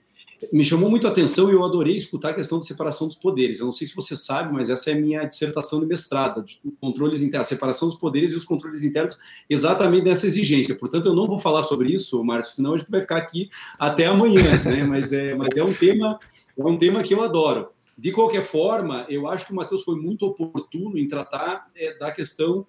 [0.52, 3.60] me chamou muito a atenção e eu adorei escutar a questão de separação dos poderes.
[3.60, 6.60] Eu não sei se você sabe, mas essa é a minha dissertação de mestrado, de
[6.80, 9.18] controles internos, a separação dos poderes e os controles internos,
[9.48, 10.74] exatamente dessa exigência.
[10.74, 14.06] Portanto, eu não vou falar sobre isso, Márcio, senão a gente vai ficar aqui até
[14.06, 14.84] amanhã, né?
[14.84, 16.18] Mas é, mas é um tema,
[16.56, 17.68] é um tema que eu adoro.
[17.96, 22.10] De qualquer forma, eu acho que o Matheus foi muito oportuno em tratar é, da
[22.10, 22.66] questão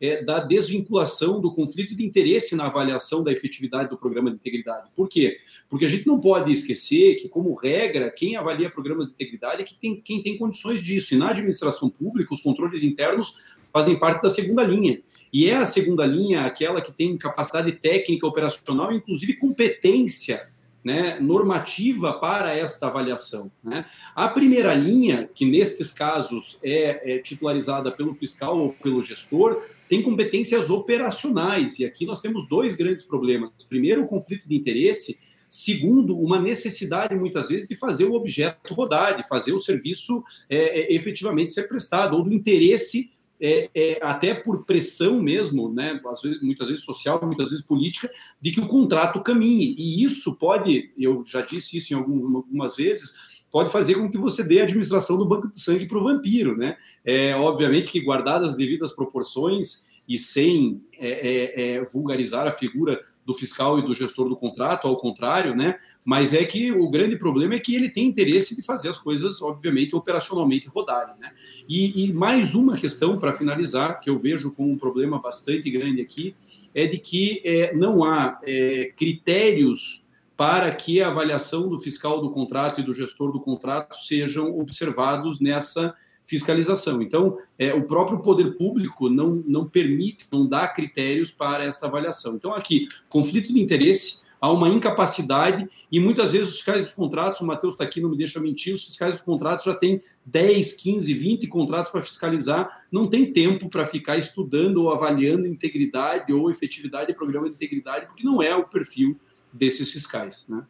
[0.00, 4.90] é, da desvinculação do conflito de interesse na avaliação da efetividade do programa de integridade.
[4.94, 5.38] Por quê?
[5.68, 9.64] Porque a gente não pode esquecer que, como regra, quem avalia programas de integridade é
[9.64, 11.14] que tem, quem tem condições disso.
[11.14, 13.34] E na administração pública, os controles internos
[13.72, 15.00] fazem parte da segunda linha.
[15.32, 20.53] E é a segunda linha aquela que tem capacidade técnica, operacional, inclusive competência
[20.84, 23.50] né, normativa para esta avaliação.
[23.62, 23.86] Né?
[24.14, 30.02] A primeira linha, que nestes casos é, é, titularizada pelo fiscal ou pelo gestor, tem
[30.02, 31.78] competências operacionais.
[31.78, 33.50] E aqui nós temos dois grandes problemas.
[33.66, 35.18] Primeiro, o conflito de interesse.
[35.48, 40.80] Segundo, uma necessidade, muitas vezes, de fazer o objeto rodar, de fazer o serviço é,
[40.80, 46.22] é efetivamente ser prestado, ou do interesse é, é, até por pressão mesmo, né, às
[46.22, 48.10] vezes, muitas vezes social, muitas vezes política,
[48.40, 49.74] de que o contrato caminhe.
[49.76, 53.14] E isso pode, eu já disse isso em algumas vezes,
[53.50, 56.56] pode fazer com que você dê a administração do banco de sangue para o vampiro,
[56.56, 56.76] né?
[57.04, 63.00] É, obviamente que guardadas as devidas proporções e sem é, é, é, vulgarizar a figura
[63.24, 65.78] do fiscal e do gestor do contrato, ao contrário, né?
[66.04, 69.40] Mas é que o grande problema é que ele tem interesse de fazer as coisas,
[69.40, 71.32] obviamente, operacionalmente rodarem, né?
[71.68, 76.02] E, e mais uma questão para finalizar, que eu vejo como um problema bastante grande
[76.02, 76.34] aqui,
[76.74, 80.04] é de que é, não há é, critérios
[80.36, 85.40] para que a avaliação do fiscal do contrato e do gestor do contrato sejam observados
[85.40, 85.94] nessa
[86.24, 87.02] fiscalização.
[87.02, 92.34] Então, é, o próprio poder público não, não permite, não dá critérios para essa avaliação.
[92.34, 97.40] Então, aqui, conflito de interesse, há uma incapacidade e muitas vezes os fiscais dos contratos,
[97.40, 100.74] o Matheus está aqui, não me deixa mentir, os fiscais dos contratos já têm 10,
[100.74, 106.50] 15, 20 contratos para fiscalizar, não tem tempo para ficar estudando ou avaliando integridade ou
[106.50, 109.18] efetividade do programa de integridade, porque não é o perfil
[109.52, 110.46] desses fiscais.
[110.48, 110.62] Né?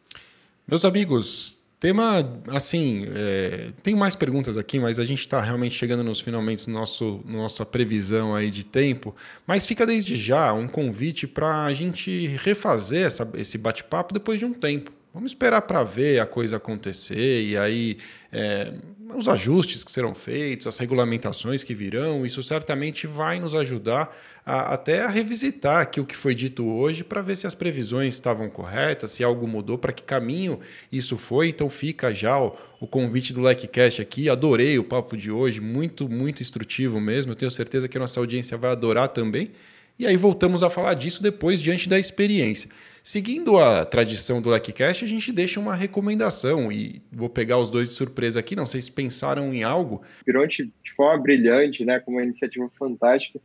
[0.67, 6.03] Meus amigos, tema, assim, é, tem mais perguntas aqui, mas a gente está realmente chegando
[6.03, 9.15] nos finalmente nosso nossa previsão aí de tempo.
[9.45, 14.45] Mas fica desde já um convite para a gente refazer essa, esse bate-papo depois de
[14.45, 14.91] um tempo.
[15.15, 17.95] Vamos esperar para ver a coisa acontecer e aí
[18.33, 18.73] é,
[19.15, 24.13] os ajustes que serão feitos, as regulamentações que virão, isso certamente vai nos ajudar
[24.45, 28.13] a, até a revisitar aqui o que foi dito hoje para ver se as previsões
[28.13, 30.59] estavam corretas, se algo mudou, para que caminho
[30.91, 31.47] isso foi.
[31.47, 34.29] Então fica já o, o convite do LecCast aqui.
[34.29, 37.31] Adorei o papo de hoje, muito, muito instrutivo mesmo.
[37.31, 39.53] Eu tenho certeza que a nossa audiência vai adorar também.
[39.97, 42.69] E aí voltamos a falar disso depois, diante da experiência.
[43.01, 47.89] Seguindo a tradição do LecCast, a gente deixa uma recomendação e vou pegar os dois
[47.89, 50.01] de surpresa aqui, não sei se pensaram em algo.
[50.25, 53.39] Pironte, de forma brilhante, né, como uma iniciativa fantástica,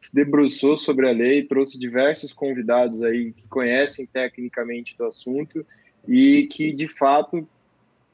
[0.00, 5.64] se debruçou sobre a lei, trouxe diversos convidados aí que conhecem tecnicamente do assunto
[6.08, 7.46] e que, de fato,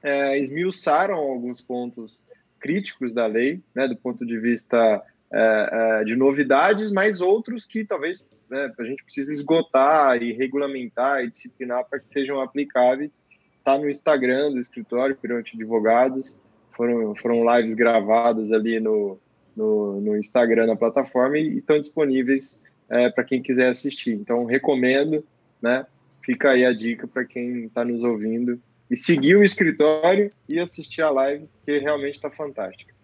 [0.03, 2.26] é, esmiuçaram alguns pontos
[2.61, 5.03] críticos da lei, né, do ponto de vista
[5.33, 11.22] é, é, de novidades, mas outros que talvez né, a gente precise esgotar e regulamentar
[11.22, 13.22] e disciplinar para que sejam aplicáveis.
[13.59, 16.41] Está no Instagram do escritório Pirante Advogados,
[16.72, 19.18] foram, foram lives gravadas ali no,
[19.55, 22.59] no, no Instagram, na plataforma, e estão disponíveis
[22.89, 24.12] é, para quem quiser assistir.
[24.12, 25.22] Então, recomendo,
[25.61, 25.85] né?
[26.24, 28.61] Fica aí a dica para quem está nos ouvindo
[28.91, 32.95] e seguir o escritório e assistir a live, que realmente está fantástica.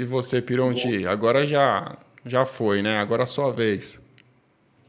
[0.00, 2.96] E você, Pironti, agora já, já foi, né?
[2.96, 4.00] Agora é a sua vez.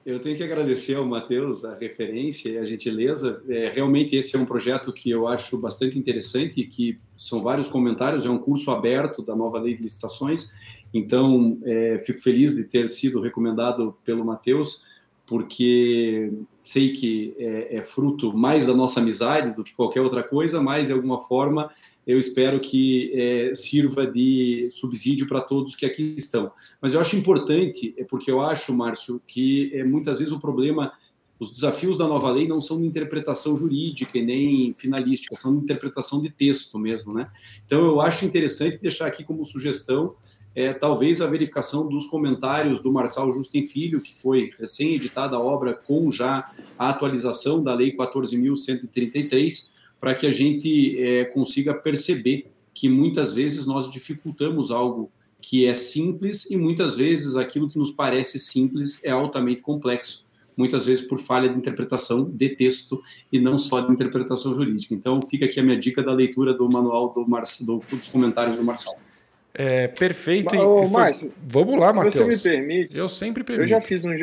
[0.06, 3.44] Eu tenho que agradecer ao Matheus a referência e a gentileza.
[3.50, 8.26] É, realmente esse é um projeto que eu acho bastante interessante, que são vários comentários,
[8.26, 10.54] é um curso aberto da nova lei de licitações.
[10.94, 14.86] Então, é, fico feliz de ter sido recomendado pelo Matheus,
[15.26, 20.62] porque sei que é, é fruto mais da nossa amizade do que qualquer outra coisa,
[20.62, 21.70] mas de alguma forma
[22.06, 26.52] eu espero que é, sirva de subsídio para todos que aqui estão.
[26.82, 30.92] Mas eu acho importante, é porque eu acho, Márcio, que é, muitas vezes o problema,
[31.40, 35.64] os desafios da nova lei não são de interpretação jurídica e nem finalística, são de
[35.64, 37.30] interpretação de texto mesmo, né?
[37.66, 40.16] Então eu acho interessante deixar aqui como sugestão
[40.54, 45.74] é, talvez a verificação dos comentários do Marçal Justin Filho, que foi recém-editada a obra
[45.74, 49.72] com já a atualização da Lei 14.133,
[50.02, 55.74] para que a gente é, consiga perceber que muitas vezes nós dificultamos algo que é
[55.76, 60.28] simples e muitas vezes aquilo que nos parece simples é altamente complexo,
[60.58, 64.96] muitas vezes por falha de interpretação de texto e não só de interpretação jurídica.
[64.96, 67.44] Então fica aqui a minha dica da leitura do manual do Mar...
[67.62, 69.04] do, dos comentários do Marcelo.
[69.54, 70.56] É, perfeito.
[70.56, 70.90] Ô, foi...
[70.90, 72.14] Márcio, Vamos lá, Matheus.
[72.14, 73.66] Se você me permite, eu sempre permito.
[73.66, 74.16] Eu já fiz um,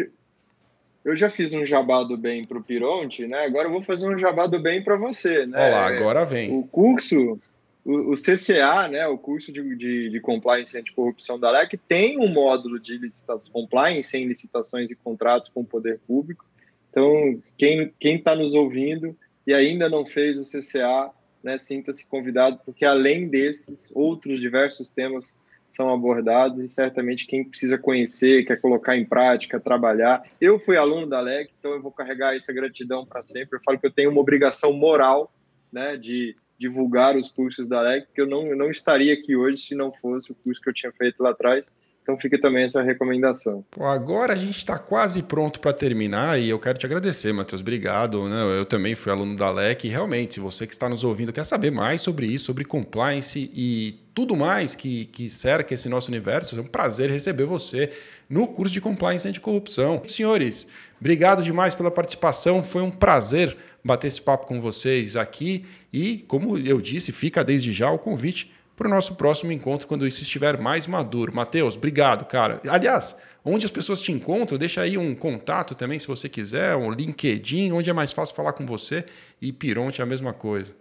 [1.09, 3.47] eu já fiz um jabá do bem para o Pironte, né?
[3.47, 5.59] Agora eu vou fazer um jabá do bem para você, né?
[5.59, 6.55] Olha lá, agora vem.
[6.55, 7.41] O curso,
[7.83, 9.07] o, o CCA, né?
[9.07, 13.51] O curso de, de, de compliance e anticorrupção da LEC tem um módulo de licitação,
[13.51, 16.45] compliance em licitações e contratos com o poder público.
[16.91, 21.11] Então, quem quem está nos ouvindo e ainda não fez o CCA,
[21.43, 21.57] né?
[21.59, 25.35] Sinta-se convidado, porque além desses outros diversos temas
[25.71, 30.23] são abordados e certamente quem precisa conhecer, quer colocar em prática, trabalhar.
[30.41, 33.57] Eu fui aluno da LEC, então eu vou carregar essa gratidão para sempre.
[33.57, 35.33] Eu falo que eu tenho uma obrigação moral
[35.73, 39.59] né, de divulgar os cursos da LEC, porque eu não, eu não estaria aqui hoje
[39.59, 41.65] se não fosse o curso que eu tinha feito lá atrás.
[42.09, 43.63] Então fica também essa recomendação.
[43.79, 47.61] Agora a gente está quase pronto para terminar e eu quero te agradecer, Matheus.
[47.61, 48.27] Obrigado.
[48.27, 48.59] Né?
[48.59, 51.45] Eu também fui aluno da LEC e realmente, se você que está nos ouvindo quer
[51.45, 56.59] saber mais sobre isso, sobre compliance e tudo mais que, que cerca esse nosso universo,
[56.59, 57.91] é um prazer receber você
[58.27, 60.01] no curso de Compliance Anticorrupção.
[60.07, 60.67] Senhores,
[60.99, 62.65] obrigado demais pela participação.
[62.65, 63.55] Foi um prazer
[63.85, 68.51] bater esse papo com vocês aqui e, como eu disse, fica desde já o convite
[68.79, 71.35] para o nosso próximo encontro quando isso estiver mais maduro.
[71.35, 72.61] Matheus, obrigado, cara.
[72.69, 76.93] Aliás, onde as pessoas te encontram, deixa aí um contato também, se você quiser, um
[76.93, 79.05] LinkedIn, onde é mais fácil falar com você.
[79.43, 80.77] E Pironte é a mesma coisa.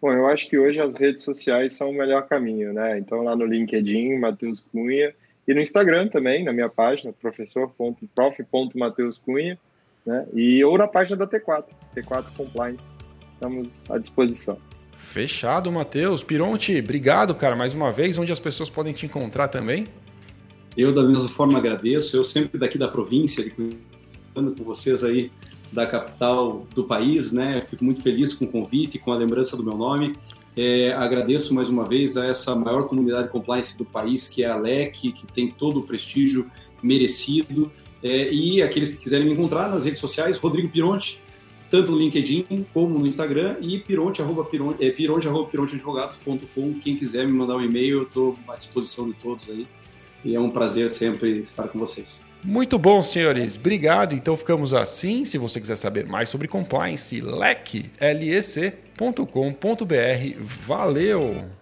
[0.00, 2.98] Bom, eu acho que hoje as redes sociais são o melhor caminho, né?
[2.98, 5.12] Então lá no LinkedIn, Matheus Cunha,
[5.46, 9.58] e no Instagram também, na minha página, professor.prof.mateuscunha,
[10.06, 10.26] né?
[10.32, 12.82] E ou na página da T4, T4 Compliance.
[13.34, 14.58] Estamos à disposição.
[15.06, 16.22] Fechado, Matheus.
[16.22, 18.18] Pironte, obrigado, cara, mais uma vez.
[18.18, 19.86] Onde as pessoas podem te encontrar também?
[20.76, 22.16] Eu, da mesma forma, agradeço.
[22.16, 23.70] Eu sempre daqui da província, com
[24.64, 25.30] vocês aí
[25.72, 27.64] da capital do país, né?
[27.70, 30.14] Fico muito feliz com o convite, com a lembrança do meu nome.
[30.56, 34.56] É, agradeço mais uma vez a essa maior comunidade compliance do país, que é a
[34.56, 36.50] LEC, que tem todo o prestígio
[36.82, 37.72] merecido.
[38.02, 41.22] É, e aqueles que quiserem me encontrar nas redes sociais, Rodrigo Pironte,
[41.70, 45.48] tanto no LinkedIn como no Instagram e pironte, arroba, pironte, é, pironte, arroba.
[46.82, 49.66] Quem quiser me mandar um e-mail, eu estou à disposição de todos aí.
[50.24, 52.24] E é um prazer sempre estar com vocês.
[52.42, 53.56] Muito bom, senhores.
[53.56, 54.14] Obrigado.
[54.14, 55.24] Então ficamos assim.
[55.24, 58.72] Se você quiser saber mais sobre compliance, lec, lec.com.br.
[60.40, 61.55] Valeu!